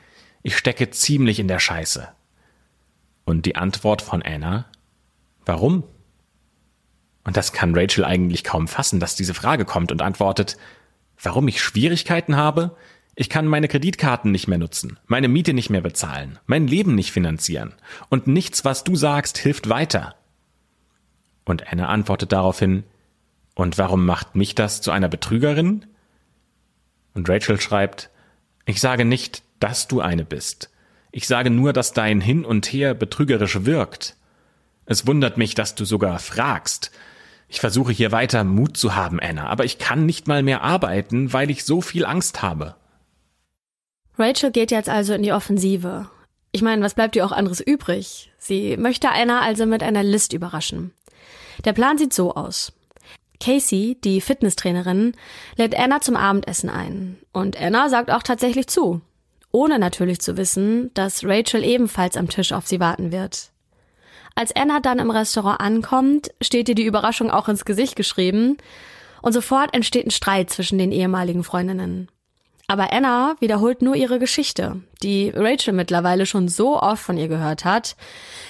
[0.42, 2.08] Ich stecke ziemlich in der Scheiße.
[3.26, 4.64] Und die Antwort von Anna,
[5.44, 5.84] warum?
[7.24, 10.56] Und das kann Rachel eigentlich kaum fassen, dass diese Frage kommt und antwortet,
[11.22, 12.74] warum ich Schwierigkeiten habe?
[13.16, 17.12] Ich kann meine Kreditkarten nicht mehr nutzen, meine Miete nicht mehr bezahlen, mein Leben nicht
[17.12, 17.74] finanzieren.
[18.08, 20.14] Und nichts, was du sagst, hilft weiter.
[21.44, 22.84] Und Anna antwortet daraufhin,
[23.56, 25.86] und warum macht mich das zu einer Betrügerin?
[27.14, 28.10] Und Rachel schreibt,
[28.66, 30.70] ich sage nicht, dass du eine bist.
[31.10, 34.14] Ich sage nur, dass dein Hin und Her betrügerisch wirkt.
[34.84, 36.90] Es wundert mich, dass du sogar fragst.
[37.48, 41.32] Ich versuche hier weiter Mut zu haben, Anna, aber ich kann nicht mal mehr arbeiten,
[41.32, 42.74] weil ich so viel Angst habe.
[44.18, 46.10] Rachel geht jetzt also in die Offensive.
[46.52, 48.32] Ich meine, was bleibt ihr auch anderes übrig?
[48.36, 50.92] Sie möchte Anna also mit einer List überraschen.
[51.64, 52.75] Der Plan sieht so aus.
[53.40, 55.12] Casey, die Fitnesstrainerin,
[55.56, 57.18] lädt Anna zum Abendessen ein.
[57.32, 59.00] Und Anna sagt auch tatsächlich zu.
[59.52, 63.50] ohne natürlich zu wissen, dass Rachel ebenfalls am Tisch auf sie warten wird.
[64.34, 68.58] Als Anna dann im Restaurant ankommt, steht ihr die Überraschung auch ins Gesicht geschrieben
[69.22, 72.08] und sofort entsteht ein Streit zwischen den ehemaligen Freundinnen.
[72.68, 77.64] Aber Anna wiederholt nur ihre Geschichte, die Rachel mittlerweile schon so oft von ihr gehört
[77.64, 77.94] hat.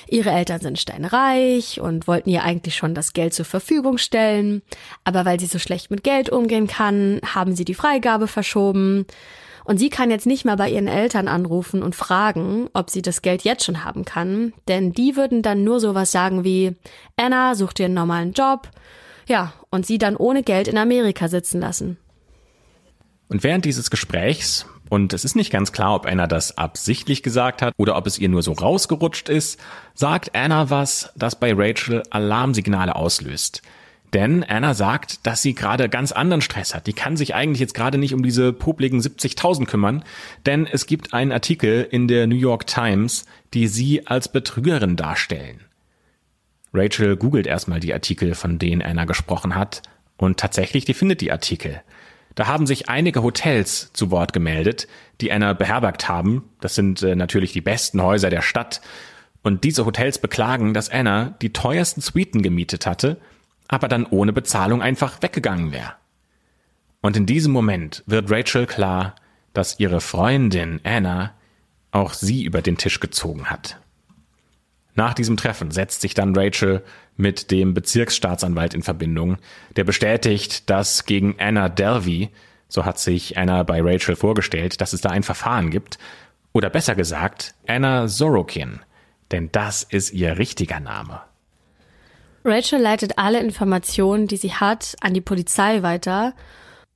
[0.08, 4.62] Ihre Eltern sind steinreich und wollten ihr eigentlich schon das Geld zur Verfügung stellen,
[5.04, 9.06] aber weil sie so schlecht mit Geld umgehen kann, haben sie die Freigabe verschoben.
[9.64, 13.20] Und sie kann jetzt nicht mal bei ihren Eltern anrufen und fragen, ob sie das
[13.20, 16.76] Geld jetzt schon haben kann, denn die würden dann nur sowas sagen wie,
[17.16, 18.70] Anna, such dir einen normalen Job,
[19.28, 21.98] ja, und sie dann ohne Geld in Amerika sitzen lassen.
[23.28, 27.60] Und während dieses Gesprächs, und es ist nicht ganz klar, ob Anna das absichtlich gesagt
[27.62, 29.58] hat oder ob es ihr nur so rausgerutscht ist,
[29.94, 33.62] sagt Anna was, das bei Rachel Alarmsignale auslöst.
[34.12, 36.86] Denn Anna sagt, dass sie gerade ganz anderen Stress hat.
[36.86, 40.04] Die kann sich eigentlich jetzt gerade nicht um diese popligen 70.000 kümmern,
[40.46, 45.60] denn es gibt einen Artikel in der New York Times, die sie als Betrügerin darstellen.
[46.72, 49.82] Rachel googelt erstmal die Artikel, von denen Anna gesprochen hat,
[50.16, 51.82] und tatsächlich, die findet die Artikel.
[52.37, 54.87] Da haben sich einige Hotels zu Wort gemeldet,
[55.20, 56.45] die Anna beherbergt haben.
[56.61, 58.82] Das sind äh, natürlich die besten Häuser der Stadt.
[59.43, 63.18] Und diese Hotels beklagen, dass Anna die teuersten Suiten gemietet hatte,
[63.68, 65.95] aber dann ohne Bezahlung einfach weggegangen wäre.
[67.01, 69.14] Und in diesem Moment wird Rachel klar,
[69.55, 71.32] dass ihre Freundin Anna
[71.91, 73.80] auch sie über den Tisch gezogen hat.
[74.97, 76.82] Nach diesem Treffen setzt sich dann Rachel
[77.16, 79.36] mit dem Bezirksstaatsanwalt in Verbindung,
[79.76, 82.30] der bestätigt, dass gegen Anna Delvey,
[82.68, 85.99] so hat sich Anna bei Rachel vorgestellt, dass es da ein Verfahren gibt,
[86.53, 88.80] oder besser gesagt, Anna Sorokin,
[89.30, 91.20] denn das ist ihr richtiger Name.
[92.42, 96.32] Rachel leitet alle Informationen, die sie hat, an die Polizei weiter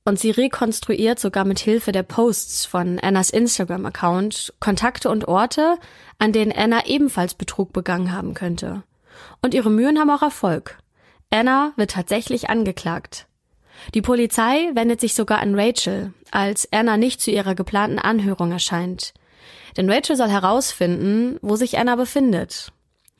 [0.03, 5.77] und sie rekonstruiert sogar mit Hilfe der Posts von Annas Instagram-Account Kontakte und Orte,
[6.17, 8.83] an denen Anna ebenfalls Betrug begangen haben könnte.
[9.41, 10.79] Und ihre Mühen haben auch Erfolg.
[11.29, 13.27] Anna wird tatsächlich angeklagt.
[13.93, 19.13] Die Polizei wendet sich sogar an Rachel, als Anna nicht zu ihrer geplanten Anhörung erscheint.
[19.77, 22.71] Denn Rachel soll herausfinden, wo sich Anna befindet.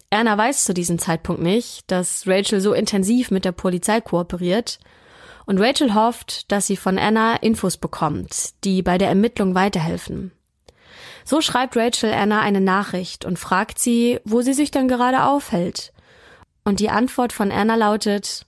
[0.10, 4.80] Anna weiß zu diesem Zeitpunkt nicht, dass Rachel so intensiv mit der Polizei kooperiert
[5.46, 10.32] und Rachel hofft, dass sie von Anna Infos bekommt, die bei der Ermittlung weiterhelfen.
[11.24, 15.94] So schreibt Rachel Anna eine Nachricht und fragt sie, wo sie sich denn gerade aufhält.
[16.64, 18.46] Und die Antwort von Anna lautet,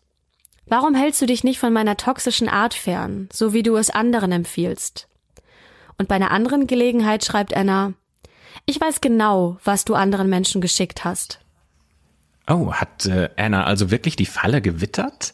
[0.65, 4.31] Warum hältst du dich nicht von meiner toxischen Art fern, so wie du es anderen
[4.31, 5.07] empfiehlst?
[5.97, 7.93] Und bei einer anderen Gelegenheit schreibt Anna,
[8.65, 11.39] ich weiß genau, was du anderen Menschen geschickt hast.
[12.47, 15.33] Oh, hat äh, Anna also wirklich die Falle gewittert?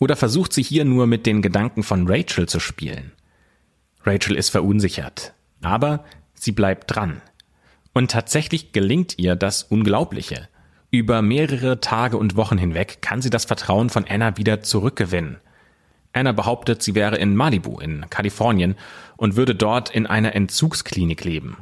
[0.00, 3.12] Oder versucht sie hier nur mit den Gedanken von Rachel zu spielen?
[4.02, 7.20] Rachel ist verunsichert, aber sie bleibt dran.
[7.92, 10.48] Und tatsächlich gelingt ihr das Unglaubliche.
[10.90, 15.36] Über mehrere Tage und Wochen hinweg kann sie das Vertrauen von Anna wieder zurückgewinnen.
[16.14, 18.76] Anna behauptet, sie wäre in Malibu in Kalifornien
[19.18, 21.58] und würde dort in einer Entzugsklinik leben.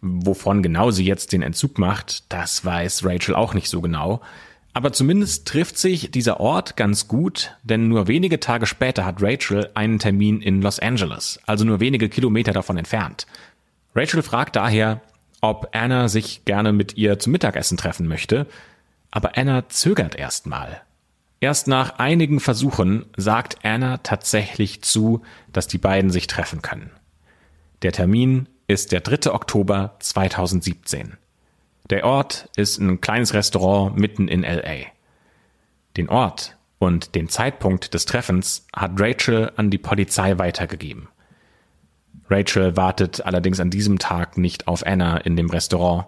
[0.00, 4.22] Wovon genau sie jetzt den Entzug macht, das weiß Rachel auch nicht so genau.
[4.76, 9.70] Aber zumindest trifft sich dieser Ort ganz gut, denn nur wenige Tage später hat Rachel
[9.72, 13.26] einen Termin in Los Angeles, also nur wenige Kilometer davon entfernt.
[13.94, 15.00] Rachel fragt daher,
[15.40, 18.46] ob Anna sich gerne mit ihr zum Mittagessen treffen möchte,
[19.10, 20.82] aber Anna zögert erstmal.
[21.40, 25.22] Erst nach einigen Versuchen sagt Anna tatsächlich zu,
[25.54, 26.90] dass die beiden sich treffen können.
[27.80, 29.32] Der Termin ist der 3.
[29.32, 31.16] Oktober 2017.
[31.90, 34.86] Der Ort ist ein kleines Restaurant mitten in LA.
[35.96, 41.08] Den Ort und den Zeitpunkt des Treffens hat Rachel an die Polizei weitergegeben.
[42.28, 46.06] Rachel wartet allerdings an diesem Tag nicht auf Anna in dem Restaurant.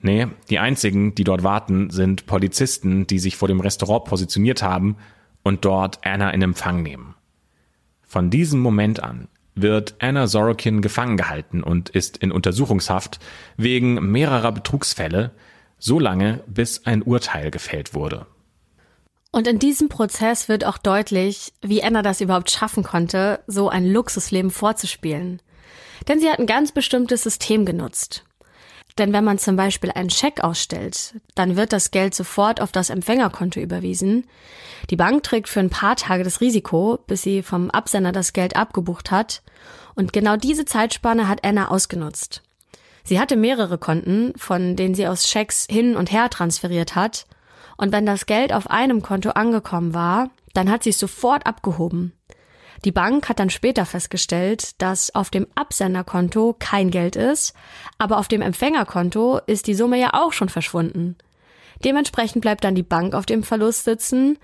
[0.00, 4.96] Nee, die einzigen, die dort warten, sind Polizisten, die sich vor dem Restaurant positioniert haben
[5.42, 7.16] und dort Anna in Empfang nehmen.
[8.02, 9.26] Von diesem Moment an
[9.56, 13.18] wird Anna Sorokin gefangen gehalten und ist in Untersuchungshaft
[13.56, 15.32] wegen mehrerer Betrugsfälle,
[15.78, 18.26] so lange, bis ein Urteil gefällt wurde.
[19.32, 23.86] Und in diesem Prozess wird auch deutlich, wie Anna das überhaupt schaffen konnte, so ein
[23.86, 25.42] Luxusleben vorzuspielen.
[26.08, 28.24] Denn sie hat ein ganz bestimmtes System genutzt.
[28.98, 32.88] Denn wenn man zum Beispiel einen Scheck ausstellt, dann wird das Geld sofort auf das
[32.88, 34.26] Empfängerkonto überwiesen.
[34.88, 38.56] Die Bank trägt für ein paar Tage das Risiko, bis sie vom Absender das Geld
[38.56, 39.42] abgebucht hat.
[39.94, 42.42] Und genau diese Zeitspanne hat Anna ausgenutzt.
[43.04, 47.26] Sie hatte mehrere Konten, von denen sie aus Schecks hin und her transferiert hat.
[47.76, 52.12] Und wenn das Geld auf einem Konto angekommen war, dann hat sie es sofort abgehoben.
[52.84, 57.54] Die Bank hat dann später festgestellt, dass auf dem Absenderkonto kein Geld ist,
[57.98, 61.16] aber auf dem Empfängerkonto ist die Summe ja auch schon verschwunden.
[61.84, 64.38] Dementsprechend bleibt dann die Bank auf dem Verlust sitzen.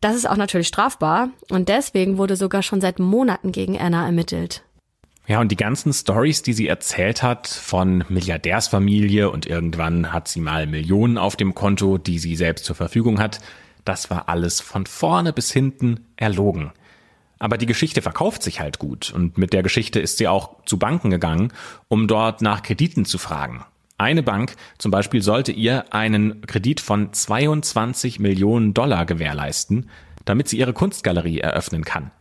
[0.00, 4.64] Das ist auch natürlich strafbar und deswegen wurde sogar schon seit Monaten gegen Anna ermittelt.
[5.28, 10.40] Ja, und die ganzen Stories, die sie erzählt hat von Milliardärsfamilie und irgendwann hat sie
[10.40, 13.40] mal Millionen auf dem Konto, die sie selbst zur Verfügung hat,
[13.84, 16.72] das war alles von vorne bis hinten erlogen.
[17.42, 20.78] Aber die Geschichte verkauft sich halt gut und mit der Geschichte ist sie auch zu
[20.78, 21.52] Banken gegangen,
[21.88, 23.64] um dort nach Krediten zu fragen.
[23.98, 29.90] Eine Bank zum Beispiel sollte ihr einen Kredit von 22 Millionen Dollar gewährleisten,
[30.24, 32.12] damit sie ihre Kunstgalerie eröffnen kann.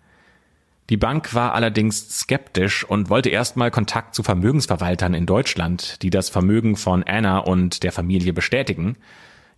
[0.89, 6.29] Die Bank war allerdings skeptisch und wollte erstmal Kontakt zu Vermögensverwaltern in Deutschland, die das
[6.29, 8.97] Vermögen von Anna und der Familie bestätigen.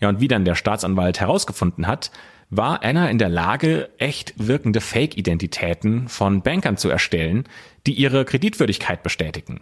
[0.01, 2.11] Ja, und wie dann der Staatsanwalt herausgefunden hat,
[2.50, 7.46] war Anna in der Lage, echt wirkende Fake-Identitäten von Bankern zu erstellen,
[7.88, 9.62] die ihre Kreditwürdigkeit bestätigen.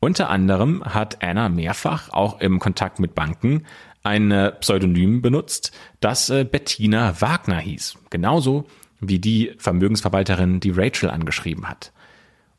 [0.00, 3.64] Unter anderem hat Anna mehrfach auch im Kontakt mit Banken
[4.02, 7.96] ein Pseudonym benutzt, das äh, Bettina Wagner hieß.
[8.10, 8.66] Genauso
[9.00, 11.92] wie die Vermögensverwalterin, die Rachel angeschrieben hat.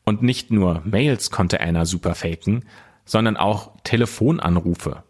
[0.04, 2.64] Und nicht nur Mails konnte Anna super faken,
[3.04, 5.04] sondern auch Telefonanrufe.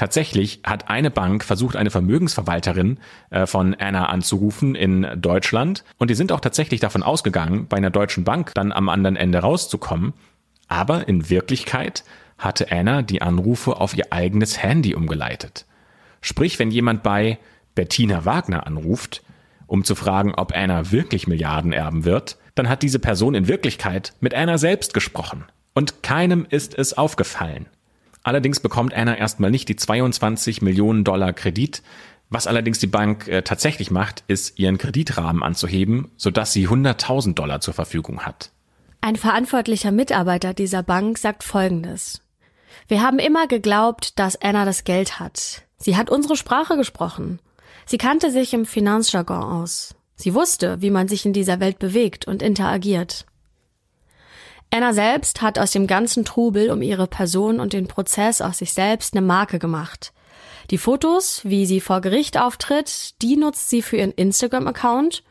[0.00, 2.96] Tatsächlich hat eine Bank versucht, eine Vermögensverwalterin
[3.28, 5.84] äh, von Anna anzurufen in Deutschland.
[5.98, 9.40] Und die sind auch tatsächlich davon ausgegangen, bei einer deutschen Bank dann am anderen Ende
[9.40, 10.14] rauszukommen.
[10.68, 12.02] Aber in Wirklichkeit
[12.38, 15.66] hatte Anna die Anrufe auf ihr eigenes Handy umgeleitet.
[16.22, 17.38] Sprich, wenn jemand bei
[17.74, 19.22] Bettina Wagner anruft,
[19.66, 24.14] um zu fragen, ob Anna wirklich Milliarden erben wird, dann hat diese Person in Wirklichkeit
[24.20, 25.44] mit Anna selbst gesprochen.
[25.74, 27.66] Und keinem ist es aufgefallen.
[28.22, 31.82] Allerdings bekommt Anna erstmal nicht die 22 Millionen Dollar Kredit.
[32.28, 37.60] Was allerdings die Bank äh, tatsächlich macht, ist ihren Kreditrahmen anzuheben, sodass sie 100.000 Dollar
[37.60, 38.50] zur Verfügung hat.
[39.00, 42.20] Ein verantwortlicher Mitarbeiter dieser Bank sagt Folgendes.
[42.86, 45.62] Wir haben immer geglaubt, dass Anna das Geld hat.
[45.78, 47.40] Sie hat unsere Sprache gesprochen.
[47.86, 49.94] Sie kannte sich im Finanzjargon aus.
[50.14, 53.24] Sie wusste, wie man sich in dieser Welt bewegt und interagiert.
[54.72, 58.72] Anna selbst hat aus dem ganzen Trubel um ihre Person und den Prozess aus sich
[58.72, 60.12] selbst eine Marke gemacht.
[60.70, 65.24] Die Fotos, wie sie vor Gericht auftritt, die nutzt sie für ihren Instagram-Account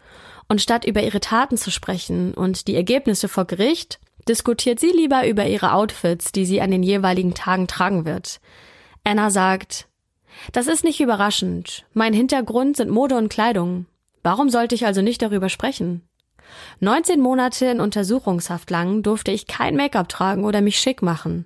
[0.50, 5.26] und statt über ihre Taten zu sprechen und die Ergebnisse vor Gericht, diskutiert sie lieber
[5.26, 8.42] über ihre Outfits, die sie an den jeweiligen Tagen tragen wird.
[9.06, 9.88] Anna sagt,
[10.52, 11.86] das ist nicht überraschend.
[11.94, 13.86] Mein Hintergrund sind Mode und Kleidung.
[14.22, 16.09] Warum sollte ich also nicht darüber sprechen?
[16.80, 21.46] 19 Monate in Untersuchungshaft lang durfte ich kein Make-up tragen oder mich schick machen.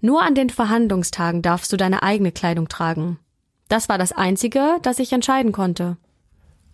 [0.00, 3.18] Nur an den Verhandlungstagen darfst du deine eigene Kleidung tragen.
[3.68, 5.96] Das war das Einzige, das ich entscheiden konnte.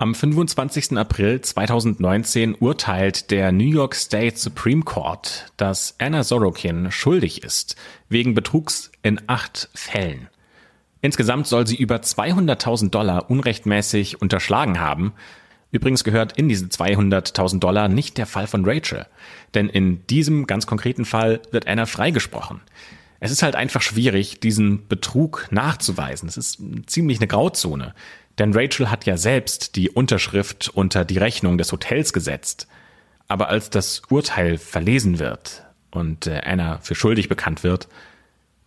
[0.00, 0.96] Am 25.
[0.96, 7.74] April 2019 urteilt der New York State Supreme Court, dass Anna Sorokin schuldig ist
[8.08, 10.28] wegen Betrugs in acht Fällen.
[11.00, 15.14] Insgesamt soll sie über 200.000 Dollar unrechtmäßig unterschlagen haben.
[15.70, 19.06] Übrigens gehört in diese 200.000 Dollar nicht der Fall von Rachel.
[19.54, 22.60] Denn in diesem ganz konkreten Fall wird Anna freigesprochen.
[23.20, 26.28] Es ist halt einfach schwierig, diesen Betrug nachzuweisen.
[26.28, 27.94] Es ist ziemlich eine Grauzone.
[28.38, 32.68] Denn Rachel hat ja selbst die Unterschrift unter die Rechnung des Hotels gesetzt.
[33.26, 37.88] Aber als das Urteil verlesen wird und äh, Anna für schuldig bekannt wird,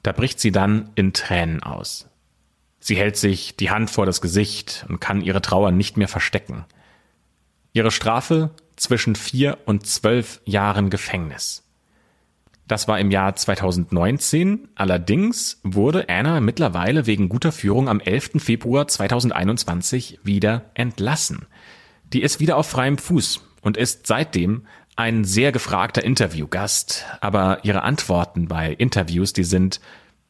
[0.04, 2.10] da bricht sie dann in Tränen aus.
[2.80, 6.66] Sie hält sich die Hand vor das Gesicht und kann ihre Trauer nicht mehr verstecken.
[7.74, 11.64] Ihre Strafe zwischen vier und zwölf Jahren Gefängnis.
[12.68, 14.70] Das war im Jahr 2019.
[14.76, 18.32] Allerdings wurde Anna mittlerweile wegen guter Führung am 11.
[18.38, 21.48] Februar 2021 wieder entlassen.
[22.14, 27.06] Die ist wieder auf freiem Fuß und ist seitdem ein sehr gefragter Interviewgast.
[27.20, 29.82] Aber ihre Antworten bei Interviews, die sind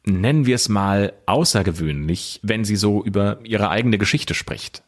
[0.04, 4.82] nennen wir es mal, außergewöhnlich, wenn sie so über ihre eigene Geschichte spricht.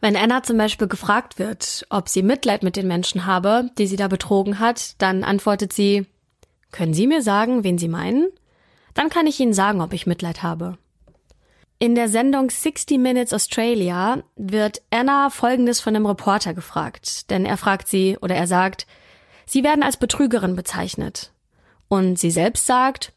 [0.00, 3.96] Wenn Anna zum Beispiel gefragt wird, ob sie Mitleid mit den Menschen habe, die sie
[3.96, 6.06] da betrogen hat, dann antwortet sie,
[6.72, 8.28] können Sie mir sagen, wen Sie meinen?
[8.94, 10.78] Dann kann ich Ihnen sagen, ob ich Mitleid habe.
[11.78, 17.56] In der Sendung 60 Minutes Australia wird Anna Folgendes von einem Reporter gefragt, denn er
[17.56, 18.86] fragt sie oder er sagt,
[19.46, 21.32] Sie werden als Betrügerin bezeichnet.
[21.88, 23.12] Und sie selbst sagt,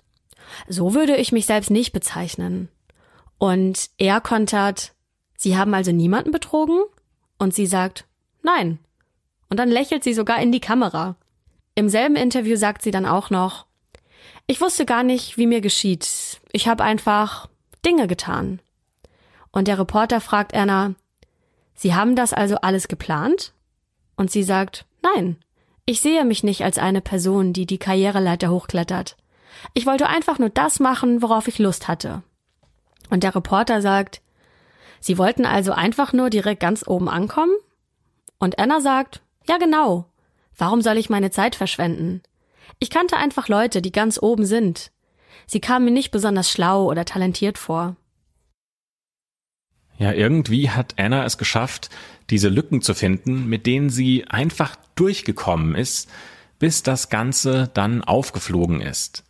[0.68, 2.70] so würde ich mich selbst nicht bezeichnen.
[3.38, 4.93] Und er kontert,
[5.44, 6.86] Sie haben also niemanden betrogen?
[7.38, 8.06] Und sie sagt,
[8.44, 8.80] nein.
[9.50, 11.18] Und dann lächelt sie sogar in die Kamera.
[11.76, 13.66] Im selben Interview sagt sie dann auch noch,
[14.48, 16.40] ich wusste gar nicht, wie mir geschieht.
[16.54, 17.50] Ich habe einfach
[17.86, 18.62] Dinge getan.
[19.52, 20.96] Und der Reporter fragt Anna,
[21.76, 23.52] Sie haben das also alles geplant?
[24.16, 25.36] Und sie sagt, Nein,
[25.86, 29.18] ich sehe mich nicht als eine Person, die die Karriereleiter hochklettert.
[29.74, 32.24] Ich wollte einfach nur das machen, worauf ich Lust hatte.
[33.10, 34.22] Und der Reporter sagt,
[35.04, 37.52] Sie wollten also einfach nur direkt ganz oben ankommen?
[38.38, 40.06] Und Anna sagt, ja genau.
[40.58, 42.22] Warum soll ich meine Zeit verschwenden?
[42.80, 44.94] Ich kannte einfach Leute, die ganz oben sind.
[45.46, 47.98] Sie kamen mir nicht besonders schlau oder talentiert vor.
[49.98, 51.90] Ja, irgendwie hat Anna es geschafft,
[52.30, 56.10] diese Lücken zu finden, mit denen sie einfach durchgekommen ist,
[56.60, 59.26] bis das Ganze dann aufgeflogen ist.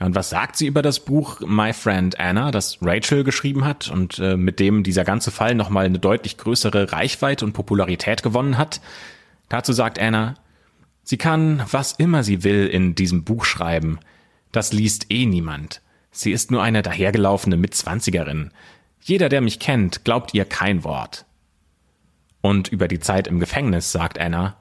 [0.00, 3.88] Ja, und was sagt sie über das Buch My Friend Anna, das Rachel geschrieben hat
[3.88, 8.56] und äh, mit dem dieser ganze Fall nochmal eine deutlich größere Reichweite und Popularität gewonnen
[8.56, 8.80] hat?
[9.48, 10.36] Dazu sagt Anna,
[11.02, 13.98] sie kann was immer sie will in diesem Buch schreiben.
[14.52, 15.82] Das liest eh niemand.
[16.10, 18.50] Sie ist nur eine dahergelaufene Mitzwanzigerin.
[19.02, 21.24] Jeder, der mich kennt, glaubt ihr kein Wort.
[22.40, 24.56] Und über die Zeit im Gefängnis sagt Anna,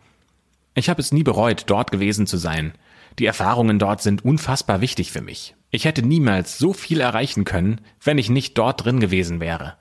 [0.75, 2.73] ich habe es nie bereut, dort gewesen zu sein.
[3.17, 5.55] Die Erfahrungen dort sind unfassbar wichtig für mich.
[5.71, 9.75] Ich hätte niemals so viel erreichen können, wenn ich nicht dort drin gewesen wäre.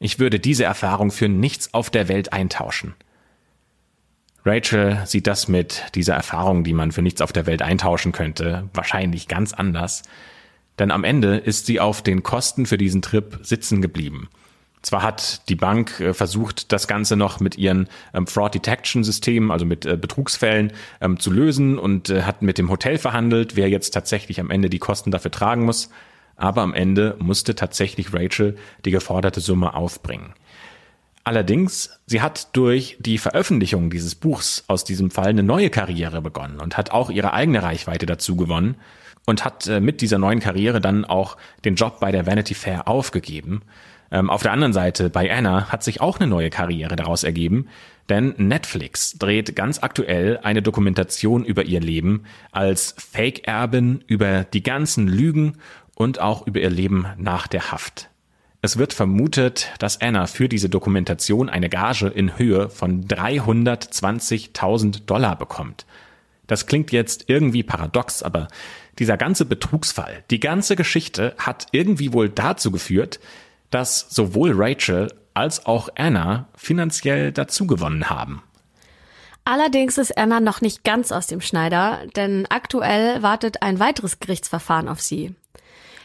[0.00, 2.94] Ich würde diese Erfahrung für nichts auf der Welt eintauschen.
[4.44, 8.68] Rachel sieht das mit dieser Erfahrung, die man für nichts auf der Welt eintauschen könnte,
[8.72, 10.02] wahrscheinlich ganz anders.
[10.78, 14.28] Denn am Ende ist sie auf den Kosten für diesen Trip sitzen geblieben.
[14.82, 19.50] Zwar hat die Bank äh, versucht, das Ganze noch mit ihren ähm, Fraud Detection Systemen,
[19.50, 23.68] also mit äh, Betrugsfällen, ähm, zu lösen und äh, hat mit dem Hotel verhandelt, wer
[23.68, 25.90] jetzt tatsächlich am Ende die Kosten dafür tragen muss.
[26.36, 30.34] Aber am Ende musste tatsächlich Rachel die geforderte Summe aufbringen.
[31.24, 36.60] Allerdings, sie hat durch die Veröffentlichung dieses Buchs aus diesem Fall eine neue Karriere begonnen
[36.60, 38.76] und hat auch ihre eigene Reichweite dazu gewonnen
[39.26, 43.62] und hat mit dieser neuen Karriere dann auch den Job bei der Vanity Fair aufgegeben.
[44.10, 47.68] Ähm, auf der anderen Seite, bei Anna hat sich auch eine neue Karriere daraus ergeben,
[48.08, 55.08] denn Netflix dreht ganz aktuell eine Dokumentation über ihr Leben als Fake-Erbin über die ganzen
[55.08, 55.58] Lügen
[55.94, 58.08] und auch über ihr Leben nach der Haft.
[58.60, 65.36] Es wird vermutet, dass Anna für diese Dokumentation eine Gage in Höhe von 320.000 Dollar
[65.36, 65.86] bekommt.
[66.48, 68.48] Das klingt jetzt irgendwie paradox, aber
[68.98, 73.20] dieser ganze Betrugsfall, die ganze Geschichte hat irgendwie wohl dazu geführt,
[73.70, 78.42] dass sowohl Rachel als auch Anna finanziell dazugewonnen haben.
[79.44, 84.88] Allerdings ist Anna noch nicht ganz aus dem Schneider, denn aktuell wartet ein weiteres Gerichtsverfahren
[84.88, 85.34] auf sie.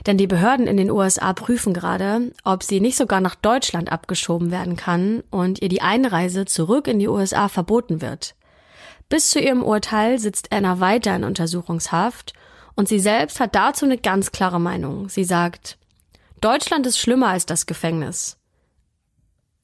[0.06, 4.52] Denn die Behörden in den USA prüfen gerade, ob sie nicht sogar nach Deutschland abgeschoben
[4.52, 8.36] werden kann und ihr die Einreise zurück in die USA verboten wird.
[9.10, 12.34] Bis zu ihrem Urteil sitzt Anna weiter in Untersuchungshaft
[12.76, 15.10] und sie selbst hat dazu eine ganz klare Meinung.
[15.10, 15.78] Sie sagt,
[16.44, 18.36] Deutschland ist schlimmer als das Gefängnis.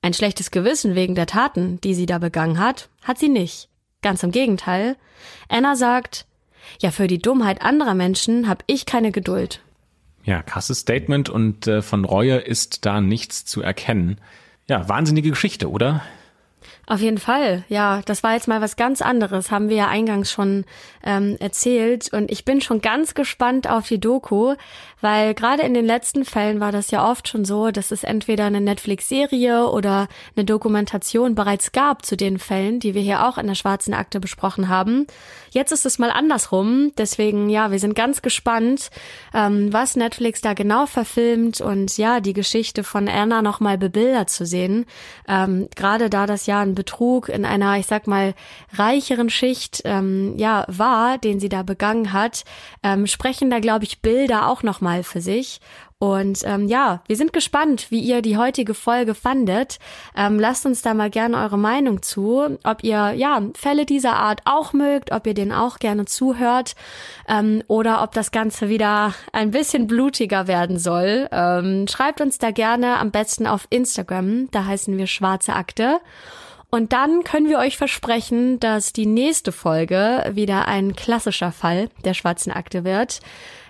[0.02, 3.68] Ein schlechtes Gewissen wegen der Taten, die sie da begangen hat, hat sie nicht.
[4.02, 4.96] Ganz im Gegenteil.
[5.50, 6.26] Anna sagt,
[6.80, 9.62] ja, für die Dummheit anderer Menschen habe ich keine Geduld.
[10.24, 14.22] Ja, krasses Statement und äh, von Reue ist da nichts zu erkennen.
[14.70, 16.02] Ja, wahnsinnige Geschichte, oder?
[16.90, 18.02] Auf jeden Fall, ja.
[18.06, 20.66] Das war jetzt mal was ganz anderes, haben wir ja eingangs schon
[21.04, 22.12] ähm, erzählt.
[22.12, 24.56] Und ich bin schon ganz gespannt auf die Doku,
[25.00, 28.46] weil gerade in den letzten Fällen war das ja oft schon so, dass es entweder
[28.46, 33.46] eine Netflix-Serie oder eine Dokumentation bereits gab zu den Fällen, die wir hier auch in
[33.46, 35.06] der Schwarzen Akte besprochen haben.
[35.52, 36.92] Jetzt ist es mal andersrum.
[36.98, 38.90] Deswegen, ja, wir sind ganz gespannt,
[39.34, 44.48] ähm, was Netflix da genau verfilmt und ja, die Geschichte von Anna nochmal bebildert zu
[44.48, 44.86] sehen.
[45.28, 48.34] Ähm, gerade da das ja ein Betrug in einer, ich sag mal,
[48.74, 52.46] reicheren Schicht ähm, ja war, den sie da begangen hat,
[52.84, 55.60] ähm, sprechen da, glaube ich, Bilder auch nochmal für sich.
[56.02, 59.80] Und ähm, ja, wir sind gespannt, wie ihr die heutige Folge fandet.
[60.16, 64.40] Ähm, lasst uns da mal gerne eure Meinung zu, ob ihr ja Fälle dieser Art
[64.46, 66.76] auch mögt, ob ihr den auch gerne zuhört
[67.28, 71.28] ähm, oder ob das Ganze wieder ein bisschen blutiger werden soll.
[71.34, 76.00] Ähm, schreibt uns da gerne am besten auf Instagram, da heißen wir Schwarze Akte.
[76.72, 82.14] Und dann können wir euch versprechen, dass die nächste Folge wieder ein klassischer Fall der
[82.14, 83.22] schwarzen Akte wird.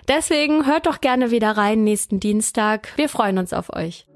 [0.08, 2.92] Deswegen hört doch gerne wieder rein nächsten Dienstag.
[2.96, 4.06] Wir freuen uns auf euch.